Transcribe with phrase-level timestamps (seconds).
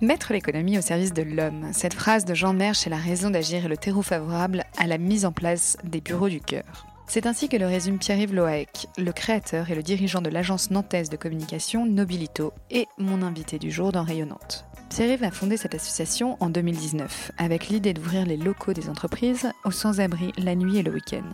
[0.00, 3.64] Mettre l'économie au service de l'homme, cette phrase de Jean Merche est la raison d'agir
[3.64, 6.86] et le terreau favorable à la mise en place des bureaux du cœur.
[7.08, 11.10] C'est ainsi que le résume Pierre-Yves Loaec, le créateur et le dirigeant de l'agence nantaise
[11.10, 14.66] de communication Nobilito et mon invité du jour dans Rayonnante.
[14.90, 19.72] Pierre-Yves a fondé cette association en 2019 avec l'idée d'ouvrir les locaux des entreprises aux
[19.72, 21.26] sans-abri la nuit et le week-end.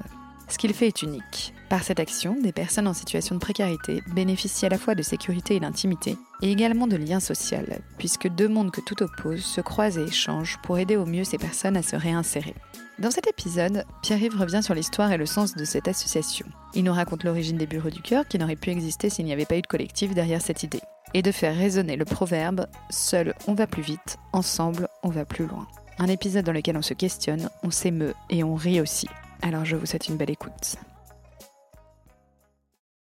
[0.49, 1.53] Ce qu'il fait est unique.
[1.75, 5.57] Par cette action, des personnes en situation de précarité bénéficient à la fois de sécurité
[5.57, 9.99] et d'intimité, et également de lien social, puisque deux mondes que tout oppose se croisent
[9.99, 12.55] et échangent pour aider au mieux ces personnes à se réinsérer.
[13.01, 16.47] Dans cet épisode, Pierre-Yves revient sur l'histoire et le sens de cette association.
[16.75, 19.45] Il nous raconte l'origine des bureaux du cœur qui n'auraient pu exister s'il n'y avait
[19.45, 23.55] pas eu de collectif derrière cette idée, et de faire résonner le proverbe Seul on
[23.55, 25.67] va plus vite, ensemble on va plus loin.
[25.99, 29.09] Un épisode dans lequel on se questionne, on s'émeut et on rit aussi.
[29.43, 30.77] Alors je vous souhaite une belle écoute.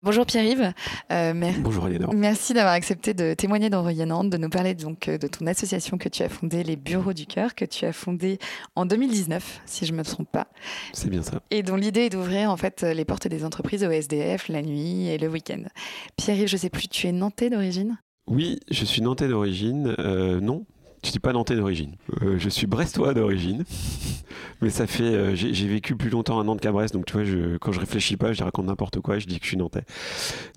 [0.04, 0.74] Bonjour Pierre-Yves.
[1.12, 1.88] Euh, Bonjour.
[2.16, 6.00] Merci d'avoir accepté de témoigner dans Rayonnante, de nous parler donc euh, de ton association
[6.00, 8.40] que tu as fondée, les Bureaux du Cœur, que tu as fondée
[8.76, 10.48] en 2019, si je ne me trompe pas.
[10.92, 11.44] C'est bien ça.
[11.52, 15.08] Et dont l'idée est d'ouvrir en fait les portes des entreprises au SDF la nuit
[15.08, 15.66] et le week-end.
[16.18, 18.00] Pierre-Yves, je ne sais plus, tu es nantais d'origine?
[18.26, 19.96] Oui, je suis nantais d'origine.
[20.00, 20.66] Euh, non,
[21.04, 21.96] je suis pas nantais d'origine.
[22.22, 23.64] Euh, je suis brestois d'origine.
[24.62, 25.04] Mais ça fait.
[25.04, 26.94] Euh, j'ai vécu plus longtemps à Nantes qu'à Brest.
[26.94, 29.40] Donc, tu vois, je, quand je réfléchis pas, je raconte n'importe quoi et je dis
[29.40, 29.84] que je suis nantais.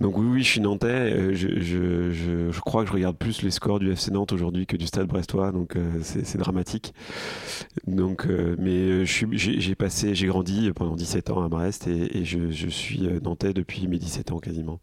[0.00, 0.86] Donc, oui, oui, je suis nantais.
[0.86, 2.10] Euh, je, je,
[2.50, 5.06] je, crois que je regarde plus les scores du FC Nantes aujourd'hui que du stade
[5.06, 5.50] brestois.
[5.50, 6.92] Donc, c'est dramatique.
[7.86, 8.26] Donc,
[8.58, 10.14] mais j'ai passé.
[10.14, 14.32] J'ai grandi pendant 17 ans à Brest et, et je, suis nantais depuis mes 17
[14.32, 14.80] ans quasiment.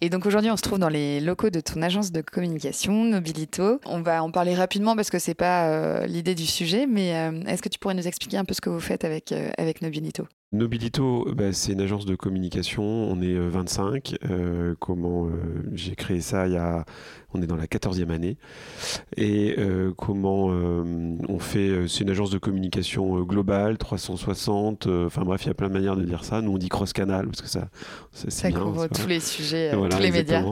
[0.00, 3.80] Et donc aujourd'hui, on se trouve dans les locaux de ton agence de communication, Nobilito.
[3.86, 7.42] On va en parler rapidement parce que c'est pas euh, l'idée du sujet, mais euh,
[7.46, 9.82] est-ce que tu pourrais nous expliquer un peu ce que vous faites avec, euh, avec
[9.82, 10.26] Nobilito?
[10.54, 12.84] Nobilito, bah, c'est une agence de communication.
[12.84, 14.14] On est 25.
[14.14, 15.30] Euh, euh, comment euh,
[15.72, 16.84] j'ai créé ça il y a,
[17.32, 18.36] On est dans la 14e année.
[19.16, 19.56] Et
[19.96, 24.86] comment on fait C'est une agence de communication globale, 360.
[24.86, 26.40] Enfin bref, il y a plein de manières de dire ça.
[26.40, 27.68] Nous, on dit cross-canal parce que ça.
[28.12, 30.42] Ça couvre tous les sujets, tous les médias.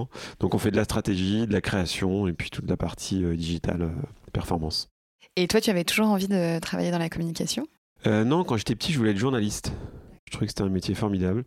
[0.41, 3.91] Donc on fait de la stratégie, de la création et puis toute la partie digitale,
[4.33, 4.89] performance.
[5.37, 7.67] Et toi, tu avais toujours envie de travailler dans la communication?
[8.07, 9.73] Euh, non, quand j'étais petit, je voulais être journaliste.
[10.33, 11.45] Je trouvais que c'était un métier formidable.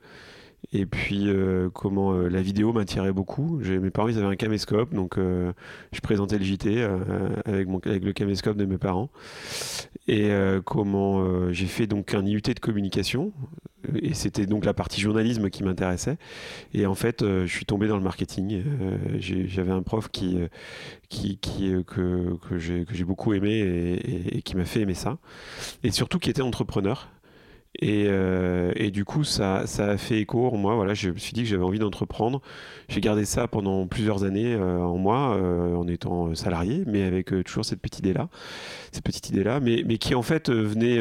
[0.73, 3.57] Et puis, euh, comment euh, la vidéo m'attirait beaucoup.
[3.57, 6.84] Mes parents, avaient un caméscope, donc je présentais le JT
[7.45, 9.09] avec, mon, avec le caméscope de mes parents.
[10.07, 10.29] Et
[10.66, 13.34] comment j'ai fait donc un IUT de communication.
[14.01, 16.18] Et c'était donc la partie journalisme qui m'intéressait.
[16.75, 18.63] Et en fait, je suis tombé dans le marketing.
[19.19, 20.38] J'avais un prof qui,
[21.09, 24.00] que, j'ai beaucoup aimé
[24.31, 25.18] et qui m'a fait aimer ça.
[25.84, 27.09] Et surtout qui était entrepreneur.
[27.80, 30.75] Et, euh, et, du coup, ça, a fait écho en moi.
[30.75, 32.41] Voilà, je me suis dit que j'avais envie d'entreprendre.
[32.88, 37.34] J'ai gardé ça pendant plusieurs années euh, en moi, euh, en étant salarié, mais avec
[37.44, 38.30] toujours cette petite idée-là,
[38.91, 41.00] cette petite idée-là, mais, qui en fait venait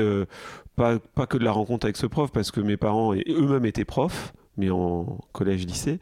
[0.77, 0.99] pas,
[1.29, 4.71] que de la rencontre avec ce prof, parce que mes parents eux-mêmes étaient profs mais
[4.71, 5.99] en collège-lycée,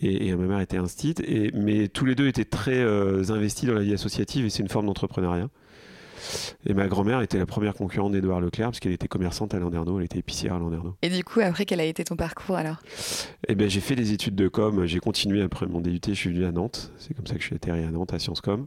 [0.00, 1.20] et, ma mère était instite,
[1.54, 2.80] mais tous les deux étaient très
[3.32, 5.48] investis dans la vie associative, et c'est une forme d'entrepreneuriat.
[6.66, 9.98] Et ma grand-mère était la première concurrente d'Edouard Leclerc, parce qu'elle était commerçante à Landerneau,
[9.98, 10.94] elle était épicière à Landerneau.
[11.02, 12.76] Et du coup, après, quel a été ton parcours alors?
[13.48, 16.30] Eh bien, j'ai fait des études de com, j'ai continué après mon DUT, je suis
[16.30, 18.66] venu à Nantes, c'est comme ça que je suis atterri à Nantes, à Sciences Com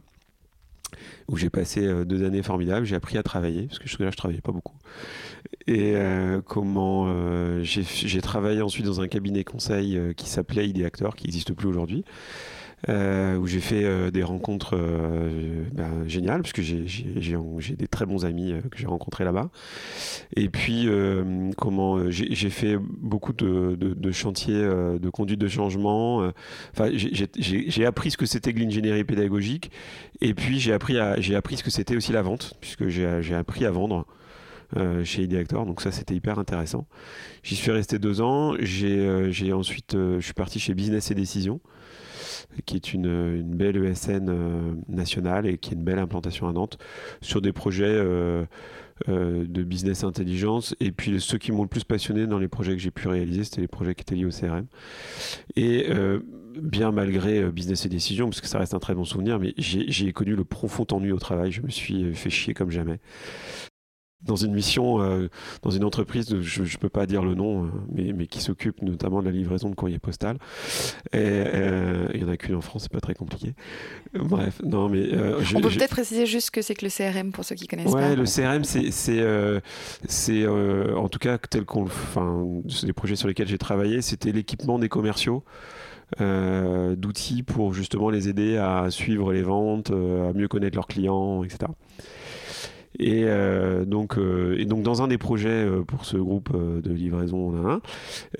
[1.28, 2.86] où j'ai passé euh, deux années formidables.
[2.86, 4.76] J'ai appris à travailler, parce que jusque-là, je travaillais pas beaucoup.
[5.66, 11.24] Et euh, comment euh, j'ai travaillé ensuite dans un cabinet conseil qui s'appelait Idéacteur, qui
[11.24, 12.04] n'existe plus aujourd'hui.
[12.88, 18.24] Euh, où j'ai fait euh, des rencontres euh, ben, géniales, puisque j'ai des très bons
[18.24, 19.50] amis que j'ai rencontrés là-bas.
[20.36, 20.88] Et puis,
[21.56, 26.30] comment j'ai fait beaucoup de, de chantiers de conduite de changement.
[26.72, 29.70] Enfin, j'ai appris ce que c'était que l'ingénierie pédagogique,
[30.20, 33.70] et puis j'ai appris, appris ce que c'était aussi la vente, puisque j'ai appris à
[33.70, 34.06] vendre.
[35.04, 36.86] chez Ideactor, donc ça c'était hyper intéressant.
[37.42, 38.54] J'y suis resté deux ans.
[38.60, 41.60] J'ai ensuite, je suis parti chez Business et Décision,
[42.64, 46.78] qui est une, belle ESN euh, nationale et qui est une belle implantation à Nantes,
[47.20, 48.44] sur des projets euh,
[49.08, 50.74] euh, de business intelligence.
[50.80, 53.44] Et puis ceux qui m'ont le plus passionné dans les projets que j'ai pu réaliser,
[53.44, 54.66] c'était les projets qui étaient liés au CRM.
[55.56, 55.86] Et
[56.60, 60.12] bien malgré business et décision, parce que ça reste un très bon souvenir, mais j'ai
[60.12, 61.52] connu le profond ennui au travail.
[61.52, 62.98] Je me suis fait chier comme jamais.
[64.22, 65.28] Dans une mission, euh,
[65.62, 68.82] dans une entreprise, je ne peux pas dire le nom, euh, mais, mais, qui s'occupe
[68.82, 70.38] notamment de la livraison de courrier postal.
[71.12, 73.54] Et euh, il n'y en a qu'une en France, c'est pas très compliqué.
[74.14, 75.08] Bref, non, mais.
[75.54, 77.92] On peut peut-être préciser juste ce que c'est que le CRM pour ceux qui connaissent
[77.92, 78.14] ouais, pas.
[78.16, 81.84] le CRM, c'est, c'est, en tout cas, tel qu'on.
[81.84, 82.44] Enfin,
[82.82, 85.44] les projets sur lesquels j'ai travaillé, c'était l'équipement des commerciaux.
[86.18, 91.70] d'outils pour justement les aider à suivre les ventes, à mieux connaître leurs clients, etc.
[92.98, 96.92] Et, euh, donc, euh, et donc, dans un des projets euh, pour ce groupe de
[96.92, 97.80] livraison,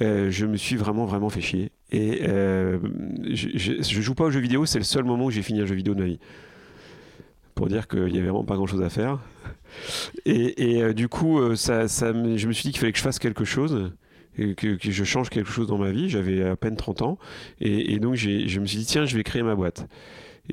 [0.00, 1.70] je me suis vraiment, vraiment fait chier.
[1.90, 5.60] Et je, je, joue pas aux jeux vidéo, c'est le seul moment où j'ai fini
[5.60, 6.18] un jeu vidéo de ma vie.
[7.54, 9.18] Pour dire qu'il y avait vraiment pas grand chose à faire.
[10.24, 13.92] Et, du coup, ça, je me suis dit qu'il fallait que je fasse quelque chose.
[14.56, 16.08] Que, je change quelque chose dans ma vie.
[16.08, 17.18] J'avais à peine 30 ans.
[17.60, 19.86] Et donc, je me suis dit, tiens, je vais créer ma boîte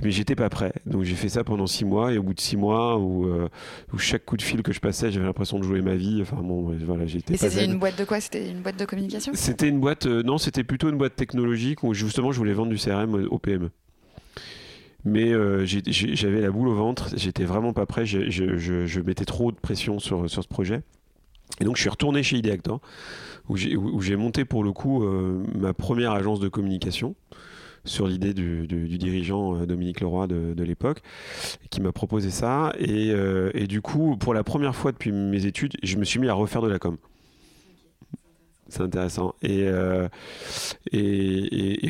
[0.01, 0.73] mais j'étais pas prêt.
[0.85, 3.47] Donc j'ai fait ça pendant six mois et au bout de six mois où, euh,
[3.93, 6.21] où chaque coup de fil que je passais, j'avais l'impression de jouer ma vie.
[6.21, 7.35] Enfin bon, voilà, j'étais.
[7.35, 8.19] Et c'était une boîte de quoi?
[8.19, 9.31] C'était une boîte de communication?
[9.35, 12.69] C'était une boîte, euh, non, c'était plutôt une boîte technologique où justement je voulais vendre
[12.69, 13.71] du CRM au PME.
[15.05, 19.25] Mais euh, j'avais la boule au ventre, j'étais vraiment pas prêt, je, je, je, mettais
[19.25, 20.81] trop de pression sur, sur ce projet.
[21.61, 22.81] Et donc je suis retourné chez Ideactor,
[23.47, 25.05] où j'ai monté pour le coup
[25.53, 27.15] ma première agence de communication
[27.85, 28.67] sur l'idée du,
[28.97, 31.01] dirigeant euh, Dominique Leroy de, l'époque,
[31.69, 32.73] qui m'a proposé ça.
[32.81, 36.27] Euh, et, du coup, pour la première fois depuis mes études, je me suis mis
[36.27, 36.97] à refaire de la com.
[38.67, 39.35] C'est intéressant.
[39.43, 40.07] Et, euh,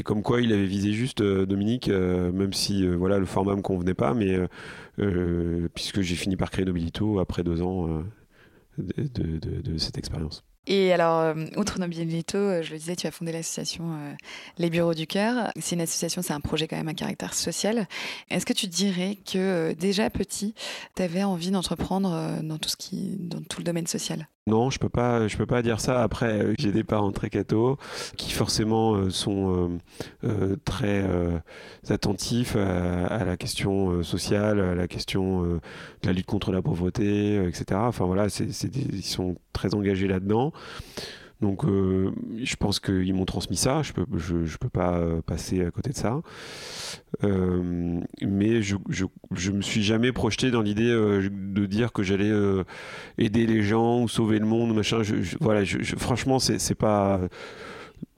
[0.03, 4.13] comme quoi, il avait visé juste Dominique, même si voilà le format me convenait pas,
[4.13, 4.38] mais
[5.74, 8.03] puisque j'ai fini par créer Nobilito après deux ans
[8.77, 10.44] de cette expérience.
[10.67, 14.13] Et alors, euh, outre Nobilito, euh, je le disais, tu as fondé l'association euh,
[14.57, 15.51] Les Bureaux du Cœur.
[15.59, 17.88] C'est une association, c'est un projet quand même à caractère social.
[18.29, 20.56] Est-ce que tu dirais que déjà petit,
[20.95, 22.09] tu avais envie d'entreprendre
[22.41, 24.27] dans dans tout le domaine social?
[24.47, 26.03] Non, je peux pas, je peux pas dire ça.
[26.03, 27.77] Après, j'ai des parents très cathos
[28.15, 29.80] qui forcément sont
[30.65, 31.03] très
[31.89, 35.59] attentifs à, la question sociale, à la question de
[36.03, 37.80] la lutte contre la pauvreté, etc.
[37.86, 38.45] Enfin voilà, c'est,
[38.75, 40.53] ils sont très engagés là-dedans.
[41.41, 42.11] Donc euh,
[42.41, 45.89] je pense qu'ils m'ont transmis ça, je peux, je, peux pas euh, passer à côté
[45.89, 46.21] de ça.
[47.23, 52.31] Euh, mais je, je, me suis jamais projeté dans l'idée de dire que j'allais
[53.17, 55.01] aider les gens ou sauver le monde, machin.
[55.41, 55.63] voilà,
[55.97, 57.19] franchement, c'est pas.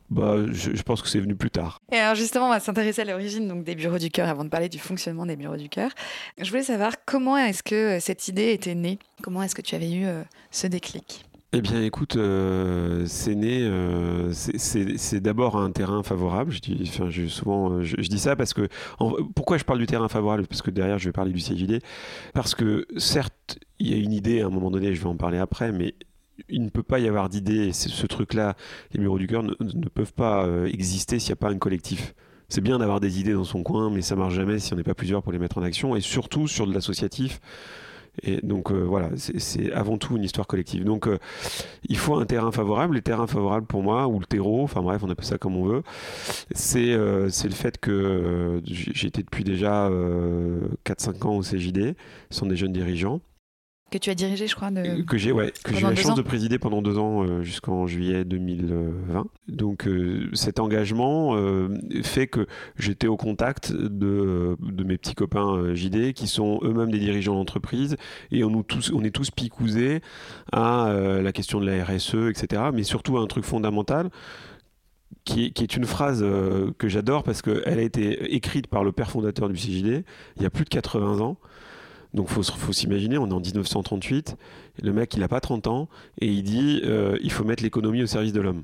[0.09, 1.81] Bah, je, pense que c'est venu plus tard.
[1.91, 4.49] Et alors justement, on va s'intéresser à l'origine donc des bureaux du cœur avant de
[4.49, 5.91] parler du fonctionnement des bureaux du cœur.
[6.37, 8.99] Je voulais savoir comment est-ce que cette idée était née?
[9.21, 10.05] Comment est-ce que tu avais eu
[10.49, 11.26] ce déclic?
[11.57, 13.62] Eh bien, écoute, euh, c'est né.
[13.63, 16.51] Euh, c'est d'abord un terrain favorable.
[16.51, 16.86] Je dis,
[17.30, 18.68] souvent, je, dis ça parce que.
[19.36, 20.45] pourquoi je parle du terrain favorable?
[20.48, 21.81] Parce que derrière, je vais parler du CJD.
[22.33, 24.94] Parce que certes, il y a une idée à un moment donné.
[24.94, 25.95] Je vais en parler après, mais
[26.50, 27.74] il ne peut pas y avoir d'idée.
[27.74, 28.56] Ce truc-là,
[28.94, 32.13] les bureaux du cœur ne, peuvent pas euh, exister s'il n'y a pas un collectif.
[32.50, 34.83] C'est bien d'avoir des idées dans son coin, mais ça marche jamais si on n'est
[34.83, 35.95] pas plusieurs pour les mettre en action.
[35.95, 37.42] Et surtout sur de l'associatif
[38.23, 40.83] et donc euh, voilà, c'est avant tout une histoire collective.
[40.83, 41.17] Donc euh,
[41.87, 42.95] il faut un terrain favorable.
[42.95, 45.65] Les terrains favorables pour moi, ou le terreau, enfin bref, on appelle ça comme on
[45.65, 45.83] veut,
[46.51, 49.89] c'est euh, le fait que j'étais depuis déjà
[50.85, 51.95] 4-5 ans au CJD,
[52.30, 53.21] ce sont des jeunes dirigeants.
[53.89, 54.69] Que tu as dirigé, je crois.
[54.69, 55.01] De...
[55.03, 57.87] Que j'ai ouais, que j'ai eu la chance de présider pendant deux ans euh, jusqu'en
[57.87, 59.27] juillet 2020.
[59.47, 61.69] Donc euh, cet engagement euh,
[62.03, 66.99] fait que j'étais au contact de, de, mes petits copains JD qui sont eux-mêmes des
[66.99, 67.95] dirigeants d'entreprise
[68.29, 70.01] et on, nous tous, on est tous picousés
[70.51, 72.63] à la question de la RSE, etc.
[72.73, 74.09] Mais surtout à un truc fondamental.
[75.23, 76.25] Qui, qui est, une phrase
[76.77, 80.06] que j'adore parce qu'elle a été écrite par le père fondateur du CJD
[80.37, 81.37] il y a plus de 80 ans
[82.14, 84.35] donc faut, faut s'imaginer, on est en 1938,
[84.81, 88.04] le mec il n'a pas 30 ans et il dit euh, il faut mettre l'économie
[88.04, 88.64] au service de l'homme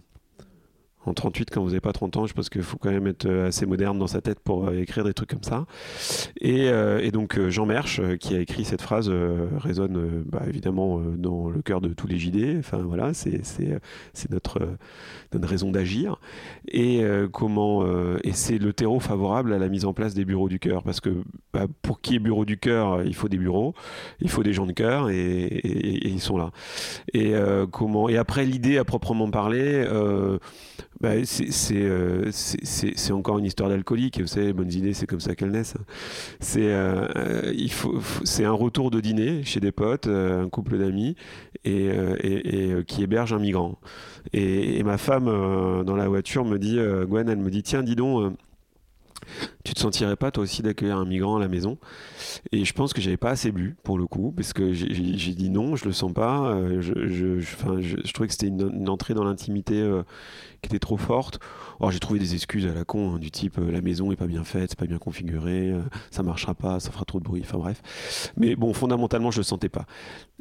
[1.06, 2.26] en 38 quand vous n'avez pas 30 ans.
[2.26, 4.80] Je pense qu'il faut quand même être euh, assez moderne dans sa tête pour euh,
[4.80, 5.66] écrire des trucs comme ça.
[6.40, 9.12] Et, euh, donc Jean Merche, qui a écrit cette phrase,
[9.58, 12.58] résonne bah, évidemment dans le cœur de tous les JD.
[12.58, 13.42] Enfin voilà, c'est
[14.32, 14.68] notre,
[15.32, 16.20] raison d'agir.
[16.68, 17.86] Et comment
[18.24, 21.02] et c'est le terreau favorable à la mise en place des bureaux du cœur, parce
[21.02, 21.12] que
[21.54, 23.76] bah, pour qui est bureau du cœur, il faut des bureaux,
[24.20, 26.50] il faut des gens de cœur, et, et ils sont là.
[27.14, 27.36] Et
[27.72, 29.86] comment et après l'idée à proprement parler
[31.02, 34.22] bah, euh, c'est encore une histoire d'alcoolique.
[34.22, 35.76] Vous savez, les bonnes idées, c'est comme ça qu'elles naissent.
[36.40, 40.78] C'est euh, euh, il faut, c'est un retour de dîner chez des potes, un couple
[40.78, 41.16] d'amis,
[41.66, 43.80] et, et, qui héberge un migrant.
[44.34, 45.26] Et, ma femme,
[45.86, 48.34] dans la voiture, me dit, Gwen, elle me dit, tiens, dis donc
[49.64, 51.78] tu te sentirais pas toi aussi d'accueillir un migrant à la maison
[52.52, 55.50] Et je pense que j'avais pas assez bu pour le coup, parce que j'ai dit
[55.50, 56.52] non, je le sens pas.
[56.52, 60.04] Euh, je, trouvais que c'était une, entrée dans l'intimité euh,
[60.62, 61.40] qui était trop forte.
[61.80, 64.16] Alors j'ai trouvé des excuses à la con, hein, du type euh, la maison est
[64.16, 65.74] pas bien faite, c'est pas bien configuré,
[66.12, 68.32] ça marchera pas, ça fera trop de bruit, enfin bref.
[68.38, 69.86] Mais bon, fondamentalement, je le sentais pas.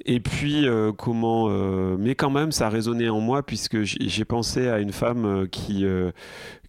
[0.04, 0.66] Et puis
[0.98, 1.48] comment
[1.96, 5.84] Mais quand même, ça a résonné en moi puisque j'ai pensé à une femme qui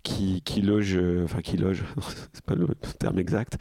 [0.04, 1.84] qui, loge, euh, enfin qui loge,
[2.34, 2.68] c'est pas le
[3.00, 3.58] terme exact,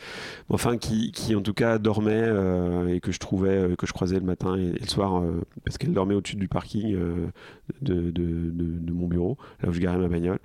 [0.49, 3.87] mais enfin qui, qui en tout cas dormait euh, et que je trouvais, euh, que
[3.87, 5.22] je croisais le matin et, le soir
[5.64, 6.96] parce qu'elle dormait au-dessus du parking
[7.80, 10.38] de, de, mon bureau, là où je garais ma bagnole.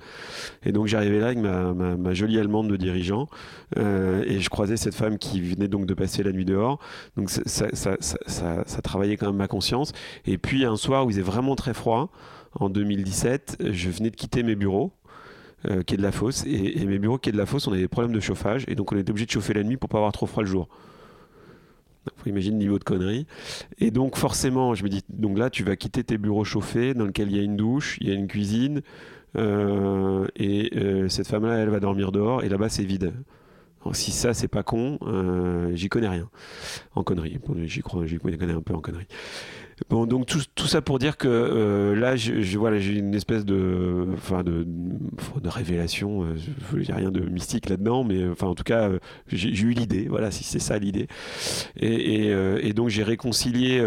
[0.63, 3.27] Et donc j'arrivais là avec ma, ma, jolie allemande de dirigeant
[3.75, 6.79] et je croisais cette femme qui venait donc de passer la nuit dehors.
[7.17, 9.91] Donc ça, ça travaillait quand même ma conscience.
[10.25, 12.11] Et puis un soir où il faisait vraiment très froid,
[12.59, 14.91] en 2017, je venais de quitter mes bureaux
[15.69, 16.45] euh, qui est de la fosse.
[16.45, 18.63] Et, mes bureaux qui est de la fosse, on avait des problèmes de chauffage.
[18.67, 20.49] Et donc on était obligé de chauffer la nuit pour pas avoir trop froid le
[20.49, 20.67] jour.
[22.15, 23.25] Faut imaginer le niveau de connerie.
[23.79, 27.05] Et donc forcément, je me dis, donc là, tu vas quitter tes bureaux chauffés dans
[27.05, 28.81] lesquels il y a une douche, il y a une cuisine,
[29.37, 33.11] euh, et euh, cette femme-là, elle va dormir dehors, et là-bas, c'est vide.
[33.91, 34.99] si ça, c'est pas con,
[35.73, 36.29] j'y connais rien
[36.95, 37.39] en connerie.
[37.65, 39.07] J'y j'y connais un peu en connerie.
[39.89, 43.45] Bon, donc tout, ça pour dire que euh, là, je, je voilà, j'ai une espèce
[43.45, 44.65] de, enfin de,
[45.45, 46.23] révélation.
[46.23, 46.35] Euh,
[46.73, 48.89] il n'y a rien de mystique là-dedans, mais euh, enfin en tout cas,
[49.27, 50.07] j'ai eu l'idée.
[50.09, 51.07] Voilà, si c'est ça l'idée.
[51.79, 53.83] Et, donc j'ai réconcilié.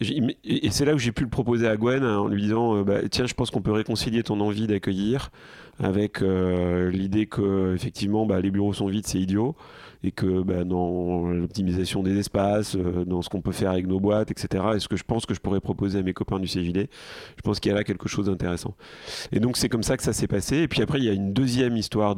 [0.00, 3.00] et c'est là où j'ai pu le proposer à Gwen hein, en lui disant, bah,
[3.10, 5.30] tiens, je pense qu'on peut réconcilier ton envie d'accueillir
[5.78, 9.54] avec l'idée que effectivement, bah, les bureaux sont vides, c'est idiot
[10.02, 14.00] et que bah, dans l'optimisation des espaces, euh, dans ce qu'on peut faire avec nos
[14.00, 16.46] boîtes, etc., et ce que je pense que je pourrais proposer à mes copains du
[16.46, 16.88] CJD,
[17.36, 18.74] je pense qu'il y a là quelque chose d'intéressant.
[19.32, 20.58] Et donc c'est comme ça que ça s'est passé.
[20.58, 22.14] Et puis après, il y a une deuxième histoire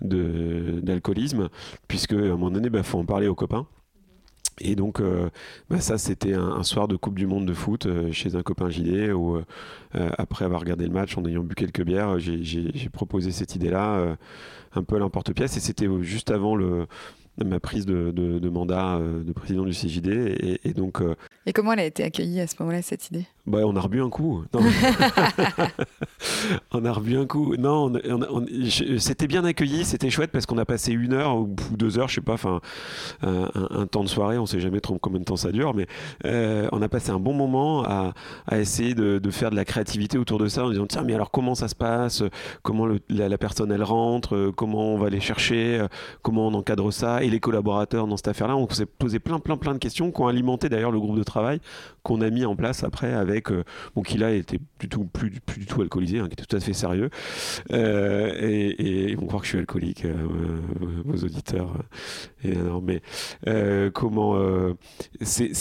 [0.00, 1.50] d'alcoolisme, de,
[1.88, 3.66] puisque à un moment donné, il bah, faut en parler aux copains.
[4.60, 5.30] Et donc, euh,
[5.68, 8.68] bah, ça, c'était un, soir de Coupe du Monde de foot euh, chez un copain
[8.68, 9.38] JD où,
[9.92, 14.16] après avoir regardé le match, en ayant bu quelques bières, j'ai proposé cette idée-là
[14.74, 15.56] un peu à l'emporte-pièce.
[15.56, 16.56] Et c'était juste avant
[17.44, 20.58] ma prise de, mandat euh, de président du CJD.
[20.64, 21.14] Et, donc, euh,
[21.46, 23.24] et comment elle a été accueillie à ce moment-là, cette idée?
[23.46, 24.44] Bah, On a rebu un coup.
[26.72, 27.56] on a rebu un coup.
[27.56, 27.92] Non,
[28.98, 32.16] c'était bien accueilli, c'était chouette parce qu'on a passé une heure ou deux heures, je
[32.16, 32.60] sais pas, enfin,
[33.22, 35.86] un, temps de soirée, on sait jamais trop combien de temps ça dure, mais
[36.26, 38.12] euh, on a passé un bon moment à,
[38.46, 41.14] à essayer de, de, faire de la créativité autour de ça en disant tiens, mais
[41.14, 42.22] alors comment ça se passe?
[42.62, 44.52] Comment la, personne elle rentre?
[44.54, 45.86] Comment on va aller chercher?
[46.22, 47.24] Comment on encadre ça?
[47.24, 50.20] Et les collaborateurs dans cette affaire-là, on s'est posé plein, plein, plein de questions qui
[50.20, 51.39] ont alimenté d'ailleurs le groupe de travail
[52.02, 55.60] qu'on a mis en place après avec, euh, bon, qui là était plutôt plus, plus
[55.60, 57.10] du tout alcoolisé, hein, qui était tout à fait sérieux.
[57.72, 60.14] Euh, et, ils vont croire que je suis alcoolique, euh,
[61.04, 61.72] vos auditeurs.
[62.82, 63.02] Mais
[63.92, 64.36] comment
[65.20, 65.52] c'est,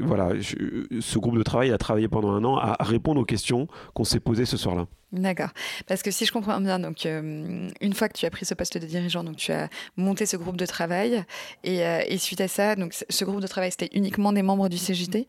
[0.00, 4.04] voilà, ce groupe de travail a travaillé pendant un an à répondre aux questions qu'on
[4.04, 4.86] s'est posées ce soir-là.
[5.16, 5.50] D'accord.
[5.86, 8.78] Parce que si je comprends bien, donc une fois que tu as pris ce poste
[8.78, 11.24] de dirigeant, donc tu as monté ce groupe de travail
[11.64, 14.76] et, et suite à ça, donc ce groupe de travail c'était uniquement des membres du
[14.76, 15.26] CJD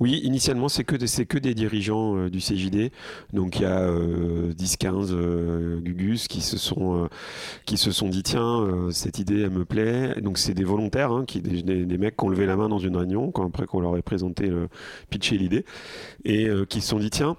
[0.00, 2.90] oui, initialement, c'est que, que des dirigeants euh, du CJD.
[3.32, 7.08] Donc il y a 10-15 euh, euh, Gugus qui se sont,
[7.66, 10.20] qui se sont dit tiens, cette idée, elle me plaît.
[10.20, 12.78] Donc c'est des volontaires, hein, qui, des, des, mecs qui ont levé la main dans
[12.78, 14.50] une réunion, après qu'on leur ait présenté,
[15.10, 15.64] pitché l'idée,
[16.24, 17.36] et qui se sont dit tiens,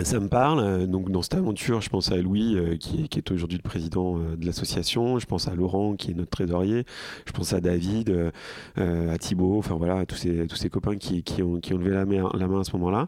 [0.00, 0.60] ça me parle.
[0.60, 4.18] Euh, donc dans cette aventure, je pense à Louis, euh, qui, est, aujourd'hui le président
[4.18, 5.18] euh, de l'association.
[5.18, 6.84] Je pense à Laurent, qui est notre trésorier.
[7.26, 8.32] Je pense à David,
[8.76, 9.58] à Thibaut.
[9.58, 13.06] Enfin voilà, à tous ces copains qui, ont, levé la main, à ce moment-là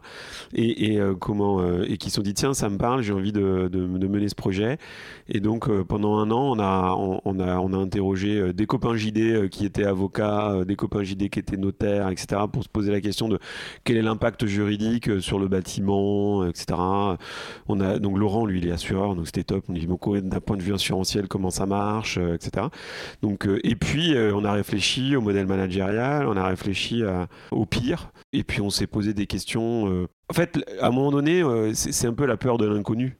[0.53, 0.99] et,
[1.97, 3.01] qui se sont dit tiens, ça me parle.
[3.01, 4.77] J'ai envie de, mener ce projet.
[5.27, 6.55] Et donc pendant un an,
[7.25, 12.09] on a interrogé des copains JD qui étaient avocats, des copains JD qui étaient notaires,
[12.09, 12.41] etc.
[12.51, 13.39] pour se poser la question de
[13.83, 16.75] quel est l'impact juridique sur le bâtiment, etc.
[17.67, 19.65] On a donc Laurent, lui, il est assureur, donc c'était top.
[19.69, 22.67] On dit beaucoup d'un point de vue assurantiel comment ça marche, euh, etc.
[23.23, 27.03] Euh, et puis euh, on a réfléchi au modèle managérial, on a réfléchi
[27.51, 30.07] au pire, et puis on s'est posé des questions.
[30.29, 33.17] En fait, à un moment donné, c'est un peu la peur de l'inconnu.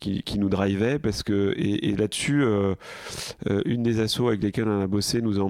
[0.00, 2.44] Qui, nous drivait parce que et, là-dessus
[3.64, 5.48] une des assos avec lesquelles on a bossé nous a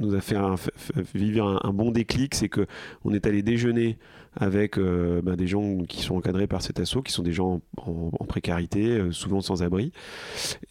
[0.00, 0.36] nous a fait,
[1.14, 2.66] vivre un, bon déclic c'est que
[3.04, 3.98] on est allé déjeuner
[4.36, 7.62] avec euh, ben, des gens qui sont encadrés par cet assaut, qui sont des gens
[7.78, 9.92] en, précarité, euh, souvent sans abri.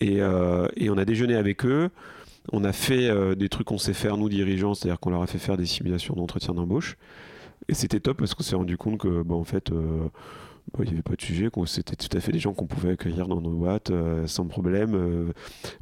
[0.03, 1.89] Euh, et, on a déjeuné avec eux.
[2.51, 5.39] On a fait des trucs qu'on sait faire, nous dirigeants, c'est-à-dire qu'on leur a fait
[5.39, 6.95] faire des simulations d'entretien d'embauche.
[7.67, 9.71] Et c'était top parce qu'on s'est rendu compte que, ben, en fait,
[10.83, 13.27] il n'y avait pas de sujet, c'était tout à fait des gens qu'on pouvait accueillir
[13.27, 13.91] dans nos boîtes
[14.25, 15.31] sans problème.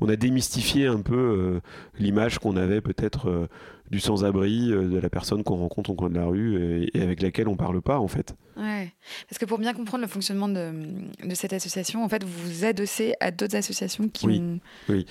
[0.01, 1.59] on a démystifié un peu
[2.00, 3.47] l'image qu'on avait peut-être
[3.91, 7.21] du sans-abri, euh, de la personne qu'on rencontre au coin de la rue et, avec
[7.21, 8.35] laquelle on parle pas en fait.
[8.57, 8.93] Ouais,
[9.27, 10.71] parce que pour bien comprendre le fonctionnement de,
[11.23, 14.59] de cette association, en fait, vous vous adossez à d'autres associations qui, ont,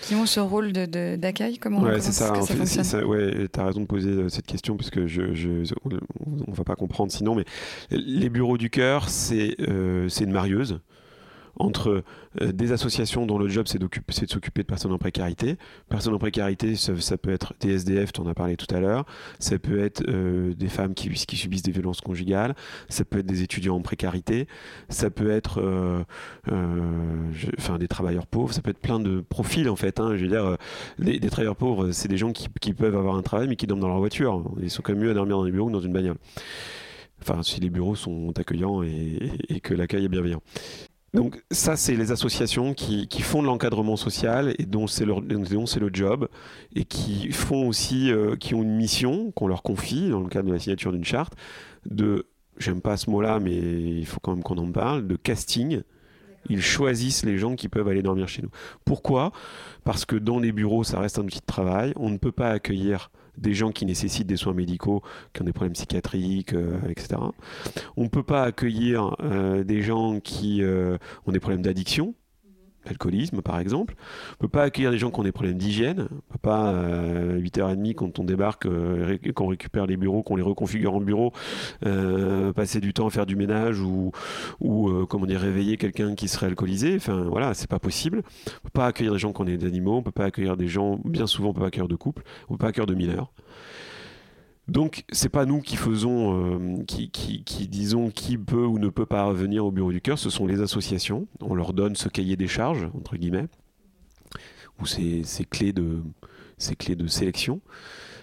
[0.00, 1.58] qui ont ce rôle d'accueil.
[1.58, 4.46] Comment, ouais, c'est ça, en fait, ça, Ouais, tu as raison de poser euh, cette
[4.46, 5.74] question puisque je, je,
[6.46, 7.44] on va pas comprendre sinon, mais
[7.90, 10.80] les bureaux du cœur, c'est euh, c'est une marieuse
[11.58, 12.02] entre
[12.40, 13.88] euh, des associations dont le job c'est de
[14.26, 15.56] s'occuper de personnes en précarité.
[15.88, 19.04] Personnes en précarité, ça, peut être des SDF, tu en as parlé tout à l'heure,
[19.38, 22.54] ça peut être euh, des femmes qui, subissent des violences conjugales,
[22.88, 24.46] ça peut être des étudiants en précarité,
[24.88, 26.02] ça peut être euh,
[27.58, 30.00] enfin, des travailleurs pauvres, ça peut être plein de profils en fait.
[30.00, 30.16] Hein.
[30.16, 30.56] je veux dire,
[30.98, 33.88] des travailleurs pauvres, c'est des gens qui, peuvent avoir un travail mais qui dorment dans
[33.88, 34.42] leur voiture.
[34.62, 36.16] Ils sont quand même mieux à dormir dans des bureaux que dans une bagnole.
[37.20, 40.40] Enfin, si les bureaux sont accueillants et que l'accueil est bienveillant.
[41.14, 46.28] Donc ça, c'est les associations qui, font de l'encadrement social et dont c'est le job
[46.74, 50.48] et qui font aussi, euh, qui ont une mission qu'on leur confie dans le cadre
[50.48, 51.34] de la signature d'une charte
[51.84, 52.26] de,
[52.56, 55.82] j'aime pas ce mot-là, mais il faut quand même qu'on en parle, de casting.
[56.48, 58.50] Ils choisissent les gens qui peuvent aller dormir chez nous.
[58.84, 59.32] Pourquoi?
[59.84, 61.92] Parce que dans les bureaux, ça reste un outil de travail.
[61.96, 65.52] On ne peut pas accueillir des gens qui nécessitent des soins médicaux, qui ont des
[65.52, 67.20] problèmes psychiatriques, euh, etc.
[67.96, 72.14] On ne peut pas accueillir euh, des gens qui euh, ont des problèmes d'addiction,
[72.86, 73.94] l'alcoolisme par exemple.
[74.34, 76.08] On peut pas accueillir des gens qui ont des problèmes d'hygiène.
[76.10, 78.66] On peut pas à 8h30 quand on débarque,
[79.34, 81.32] qu'on récupère les bureaux, qu'on les reconfigure en bureau,
[82.54, 84.12] passer du temps à faire du ménage ou,
[84.60, 86.96] ou comment dire réveiller quelqu'un qui serait alcoolisé.
[86.96, 88.22] Enfin voilà, c'est pas possible.
[88.46, 89.96] On peut pas accueillir des gens qui ont des animaux.
[89.96, 91.00] On peut pas accueillir des gens.
[91.04, 92.22] Bien souvent, on peut pas accueillir de couples.
[92.48, 93.32] On peut pas accueillir de mineurs.
[94.68, 99.24] Donc, c'est pas nous qui faisons, euh, qui, disons qui peut ou ne peut pas
[99.24, 101.26] revenir au bureau du cœur, ce sont les associations.
[101.40, 103.48] On leur donne ce cahier des charges, entre guillemets,
[104.80, 106.00] ou ces, clés, de,
[106.58, 107.60] ces clés de sélection.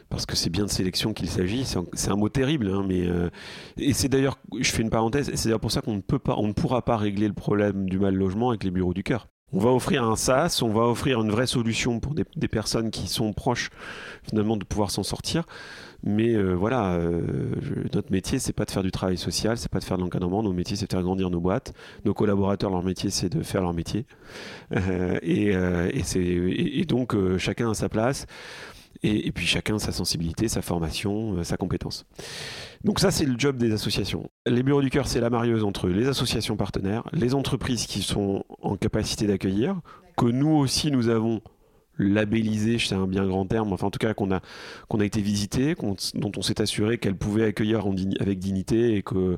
[0.09, 1.65] Parce que c'est bien de sélection qu'il s'agit.
[1.65, 3.29] C'est un, mot terrible, hein, mais euh,
[3.77, 6.35] et c'est d'ailleurs, je fais une parenthèse, c'est d'ailleurs pour ça qu'on ne peut pas,
[6.37, 9.27] on ne pourra pas régler le problème du mal logement avec les bureaux du cœur.
[9.51, 13.07] On va offrir un SaaS, on va offrir une vraie solution pour des personnes qui
[13.07, 13.69] sont proches
[14.23, 15.43] finalement de pouvoir s'en sortir.
[16.03, 17.21] Mais euh, voilà, euh,
[17.93, 20.41] notre métier, c'est pas de faire du travail social, c'est pas de faire de l'encadrement.
[20.41, 21.73] Notre métier, c'est de faire grandir nos boîtes.
[22.05, 24.05] Nos collaborateurs, leur métier, c'est de faire leur métier.
[24.75, 25.53] Euh, et,
[26.79, 28.27] et, donc, chacun a sa place.
[29.01, 32.05] Et, puis chacun sa sensibilité, sa formation, sa compétence.
[32.83, 34.29] Donc ça, c'est le job des associations.
[34.45, 38.43] Les bureaux du cœur, c'est la marieuse entre les associations partenaires, les entreprises qui sont
[38.61, 39.79] en capacité d'accueillir,
[40.17, 41.41] que nous aussi, nous avons
[41.99, 44.41] labellisé, c'est un bien grand terme, enfin en tout cas qu'on a,
[44.87, 47.85] qu'on a été visité, dont on s'est assuré qu'elle pouvait accueillir
[48.19, 49.37] avec dignité et que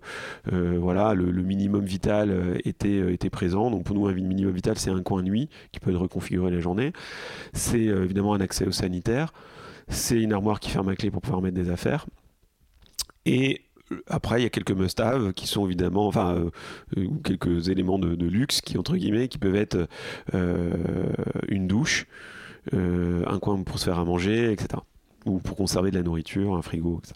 [0.53, 3.71] euh, voilà, le, minimum vital euh, était, euh, était présent.
[3.71, 6.59] Donc pour nous, un minimum vital, c'est un coin nuit qui peut être reconfiguré la
[6.59, 6.93] journée.
[7.53, 9.33] C'est évidemment un accès au sanitaire.
[9.87, 12.05] C'est une armoire qui ferme à clé pour pouvoir mettre des affaires.
[13.25, 13.61] Et
[14.07, 16.49] après, il y a quelques must-have qui sont évidemment, enfin,
[17.23, 19.87] quelques éléments de, luxe qui, entre guillemets, qui peuvent être
[21.49, 22.05] une douche,
[22.73, 24.81] un coin pour se faire à manger, etc.
[25.25, 27.13] Ou pour conserver de la nourriture, un frigo, etc.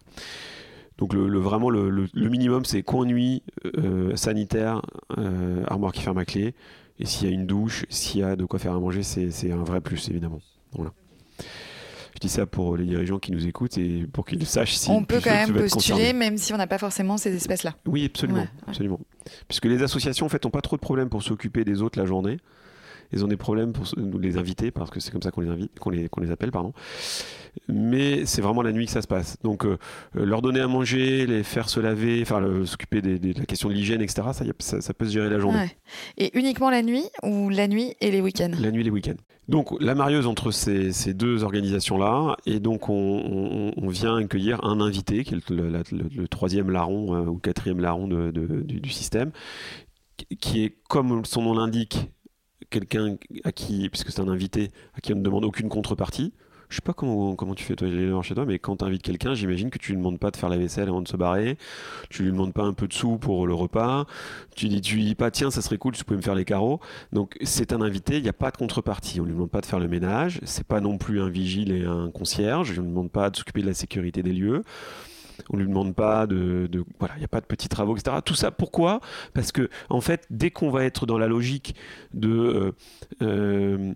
[0.98, 3.44] Donc le, vraiment le, minimum c'est coin nuit,
[3.78, 4.82] euh, sanitaire,
[5.18, 6.56] euh, armoire qui ferme à clé.
[7.00, 9.52] Et s'il y a une douche, s'il y a de quoi faire à manger, c'est
[9.52, 10.40] un vrai plus évidemment.
[10.72, 10.94] Voilà.
[11.40, 14.90] Je dis ça pour les dirigeants qui nous écoutent et pour qu'ils sachent si.
[14.90, 17.76] On peut quand même postuler, même si on n'a pas forcément ces espèces-là.
[17.86, 19.02] Oui, absolument, absolument.
[19.50, 22.06] Puisque les associations en fait n'ont pas trop de problèmes pour s'occuper des autres la
[22.06, 22.38] journée
[23.12, 25.50] ils ont des problèmes pour nous les inviter, parce que c'est comme ça qu'on les
[25.50, 26.74] invite, qu'on les, qu'on les appelle, pardon.
[27.68, 29.38] Mais c'est vraiment la nuit que ça se passe.
[29.44, 29.78] Donc, euh,
[30.14, 34.02] leur donner à manger, les faire se laver, enfin, s'occuper de la question de l'hygiène,
[34.02, 35.70] etc., ça, ça, peut se gérer la journée.
[36.18, 38.52] Et uniquement la nuit ou la nuit et les week-ends?
[38.60, 39.16] La nuit et les week-ends.
[39.48, 45.24] Donc, la marieuse entre ces, ces deux organisations-là, et donc on, vient accueillir un invité,
[45.24, 49.32] qui est le, troisième larron euh, ou quatrième larron de, du, du système,
[50.40, 52.10] qui est, comme son nom l'indique,
[52.70, 56.34] quelqu'un à qui, puisque c'est un invité, à qui on ne demande aucune contrepartie.
[56.70, 57.88] Je sais pas comment, comment tu fais toi
[58.24, 60.50] chez toi, mais quand tu invites quelqu'un, j'imagine que tu lui demandes pas de faire
[60.50, 61.58] la vaisselle avant de se barrer,
[62.10, 64.06] tu lui demandes pas un peu de sous pour le repas,
[64.56, 66.44] tu dis, tu lui dis pas tiens ça serait cool tu pouvais me faire les
[66.44, 66.80] carreaux.
[67.14, 69.68] Donc c'est un invité, il n'y a pas de contrepartie, on lui demande pas de
[69.68, 73.12] faire le ménage, c'est pas non plus un vigile et un concierge, on lui demande
[73.12, 74.64] pas de s'occuper de la sécurité des lieux.
[75.50, 78.18] On lui demande pas de, voilà, il n'y a pas de petits travaux, etc.
[78.26, 79.00] Tout ça, pourquoi?
[79.34, 81.76] Parce que en fait, dès qu'on va être dans la logique
[82.14, 82.72] de euh,
[83.22, 83.94] euh,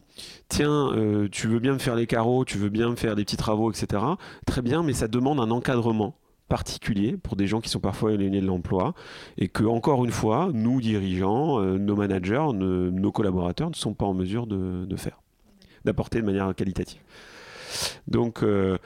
[0.48, 3.24] tiens, euh, tu veux bien me faire les carreaux, tu veux bien me faire des
[3.24, 4.04] petits travaux, etc.
[4.46, 6.16] Très bien, mais ça demande un encadrement
[6.50, 8.94] particulier pour des gens qui sont parfois éloignés de l'emploi
[9.38, 14.16] et que, encore une fois, nous, dirigeants, nos managers, nos collaborateurs ne sont pas en
[14.16, 15.22] mesure de, faire,
[15.86, 17.02] d'apporter de manière qualitative.
[18.08, 18.78] Donc euh,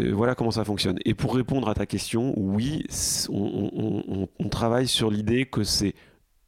[0.00, 0.98] euh, voilà comment ça fonctionne.
[1.04, 2.84] Et pour répondre à ta question, oui,
[3.30, 5.94] on, travaille sur l'idée que c'est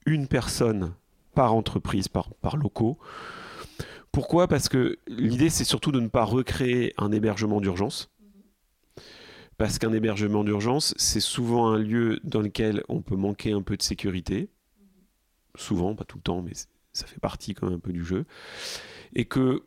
[0.06, 0.94] une personne
[1.34, 2.98] par entreprise, par, par locaux.
[4.10, 4.48] Pourquoi?
[4.48, 8.10] Parce que l'idée, c'est surtout de ne pas recréer un hébergement d'urgence
[9.60, 13.76] parce qu'un hébergement d'urgence, c'est souvent un lieu dans lequel on peut manquer un peu
[13.76, 14.48] de sécurité.
[15.54, 16.52] Souvent, pas tout le temps, mais
[16.94, 18.24] ça fait partie quand même un peu du jeu.
[19.14, 19.64] Et que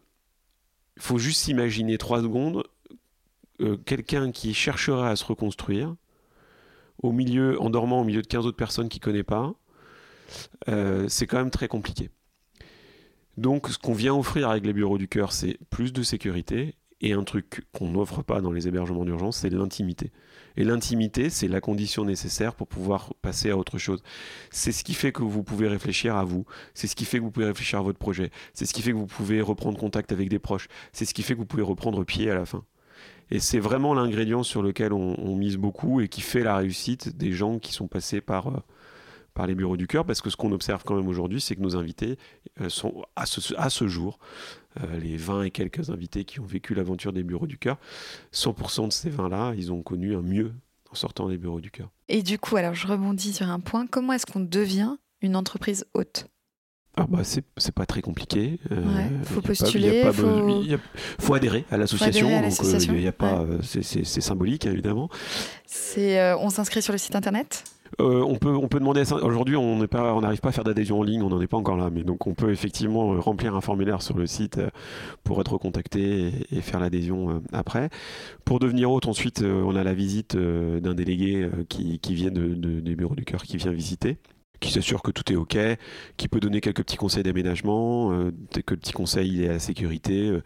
[0.99, 2.63] faut juste s'imaginer trois secondes
[3.61, 5.95] euh, quelqu'un qui chercherait à se reconstruire
[7.01, 9.53] au milieu, en dormant au milieu de 15 autres personnes qu'il ne connaît pas,
[10.69, 12.09] euh, c'est quand même très compliqué.
[13.37, 17.13] Donc, ce qu'on vient offrir avec les bureaux du cœur, c'est plus de sécurité et
[17.13, 20.11] un truc qu'on n'offre pas dans les hébergements d'urgence, c'est l'intimité.
[20.55, 24.01] Et l'intimité, c'est la condition nécessaire pour pouvoir passer à autre chose.
[24.51, 26.45] C'est ce qui fait que vous pouvez réfléchir à vous.
[26.73, 28.31] C'est ce qui fait que vous pouvez réfléchir à votre projet.
[28.53, 30.69] C'est ce qui fait que vous pouvez reprendre contact avec des proches.
[30.93, 32.63] C'est ce qui fait que vous pouvez reprendre pied à la fin.
[33.31, 37.33] Et c'est vraiment l'ingrédient sur lequel on, mise beaucoup et qui fait la réussite des
[37.33, 38.59] gens qui sont passés par, euh,
[39.33, 41.61] par les bureaux du cœur, parce que ce qu'on observe quand même aujourd'hui, c'est que
[41.61, 42.17] nos invités
[42.61, 44.19] euh, sont à ce, jour,
[44.99, 47.77] les 20 et quelques invités qui ont vécu l'aventure des bureaux du cœur,
[48.33, 50.53] 100% de ces 20-là, ils ont connu un mieux
[50.91, 51.89] en sortant des bureaux du cœur.
[52.07, 55.85] Et du coup, alors je rebondis sur un point, comment est-ce qu'on devient une entreprise
[55.93, 56.27] haute?
[56.95, 58.59] Ah bah c'est pas très compliqué.
[58.69, 60.77] Il faut postuler, il
[61.19, 61.33] faut...
[61.33, 62.29] adhérer à l'association.
[62.39, 62.53] Donc
[62.89, 65.09] il y a pas, c'est symbolique hein, évidemment.
[65.65, 67.63] C'est on s'inscrit sur le site internet?
[68.01, 69.03] Euh, on, peut, on peut demander.
[69.11, 71.89] Aujourd'hui, on n'arrive pas, à faire d'adhésion en ligne, on n'en est pas encore là.
[71.91, 74.69] Mais donc, on peut effectivement euh, remplir un formulaire sur le site euh,
[75.23, 77.89] pour être contacté et, faire l'adhésion après.
[78.45, 83.25] Pour devenir hôte, ensuite, on a la visite d'un délégué qui, vient des bureaux du
[83.25, 84.17] cœur, qui vient visiter
[84.63, 85.57] qui s'assure que tout est OK,
[86.15, 90.41] qui peut donner quelques petits conseils d'aménagement, euh, quelques petits conseils à la sécurité, euh,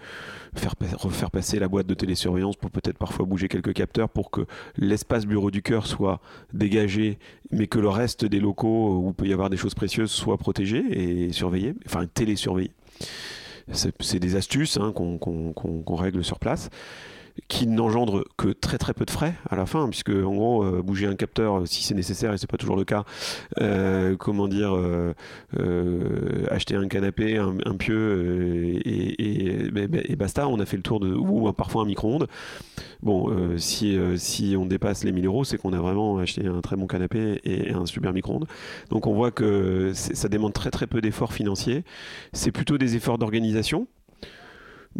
[0.56, 4.41] faire, refaire passer la boîte de télésurveillance pour peut-être parfois bouger quelques capteurs pour que
[4.75, 6.19] l'espace bureau du cœur soit
[6.51, 7.19] dégagé,
[7.51, 10.38] mais que le reste des locaux où il peut y avoir des choses précieuses soit
[10.38, 12.71] protégé et surveillé, enfin télésurveillé.
[13.71, 16.69] C'est des astuces hein, qu'on règle sur place
[17.47, 20.82] qui n'engendre que très très peu de frais à la fin, puisque en gros euh,
[20.82, 23.04] bouger un capteur euh, si c'est nécessaire et c'est pas toujours le cas,
[23.62, 24.78] euh, comment dire,
[26.50, 29.67] acheter un canapé, un, pieu et,
[30.10, 32.28] et, basta, on a fait le tour de ou parfois un micro-ondes.
[33.02, 36.76] Bon, si, si on dépasse les 1000 euros, c'est qu'on a vraiment acheté un très
[36.76, 38.47] bon canapé et, un super micro-ondes.
[38.89, 41.84] Donc on voit que ça demande très très peu d'efforts financiers.
[42.34, 43.88] C'est plutôt des efforts d'organisation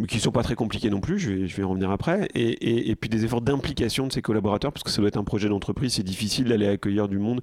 [0.06, 3.24] qui sont pas très compliqués non plus, je vais, vais revenir après, et, puis des
[3.24, 6.44] efforts d'implication de ses collaborateurs, parce que ça doit être un projet d'entreprise, c'est difficile
[6.44, 7.40] d'aller accueillir du monde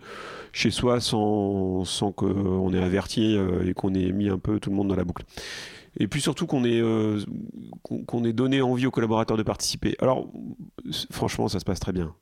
[0.54, 1.84] chez soi sans,
[2.15, 5.04] qu'on ait averti euh, et qu'on ait mis un peu tout le monde dans la
[5.04, 5.26] boucle.
[5.98, 7.20] Et puis surtout qu'on ait, euh,
[8.26, 9.96] ait donné envie aux collaborateurs de participer.
[10.00, 10.28] Alors,
[11.12, 12.13] franchement, ça se passe très bien.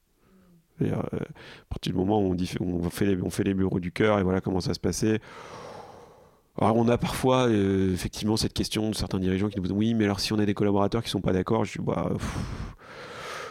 [0.81, 4.59] Euh, à partir du moment où on fait les bureaux du cœur et voilà comment
[4.59, 5.19] ça se passait,
[6.61, 9.93] alors on a parfois euh, effectivement cette question de certains dirigeants qui nous disent oui
[9.93, 12.11] mais alors si on a des collaborateurs qui sont pas d'accord, je dis bah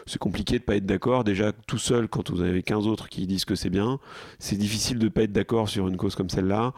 [0.06, 1.24] c'est compliqué de pas être d'accord.
[1.24, 3.98] Déjà tout seul quand vous avez 15 autres qui disent que c'est bien,
[4.38, 6.72] c'est difficile de pas être d'accord sur une cause comme celle-là.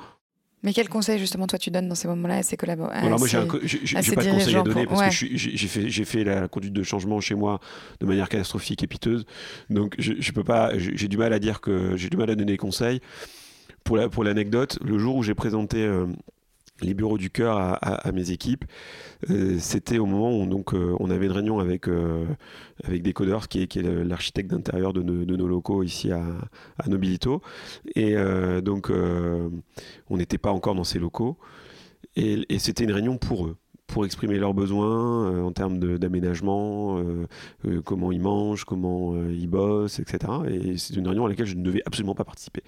[0.63, 3.29] Mais quel conseil justement toi tu donnes dans ces moments-là à ces collaborateurs Alors moi
[3.29, 6.83] j'ai pas de conseil à donner parce que j'ai fait j'ai fait la conduite de
[6.83, 7.61] changement chez moi
[8.01, 9.27] de manière catastrophique et piteuse.
[9.69, 12.35] Donc je, je peux pas j'ai du mal à dire que j'ai du mal à
[12.35, 13.01] donner des conseils
[13.85, 16.07] pour l'anecdote, le jour où j'ai présenté euh,
[16.81, 18.65] les bureaux du cœur à, mes équipes,
[19.31, 21.87] euh, c'était au moment où donc, euh, on avait une réunion avec,
[22.85, 26.25] avec Decoders, qui est, l'architecte d'intérieur de, nos locaux ici à,
[26.89, 27.43] Nobilito.
[27.95, 28.17] Et
[28.63, 31.37] donc, on n'était pas encore dans ces locaux.
[32.17, 33.57] Et c'était une réunion pour eux
[33.95, 37.01] pour exprimer leurs besoins en termes d'aménagement,
[37.85, 40.33] comment ils mangent, comment ils bossent, etc.
[40.51, 42.65] Et c'est une réunion à laquelle je ne devais absolument pas participer.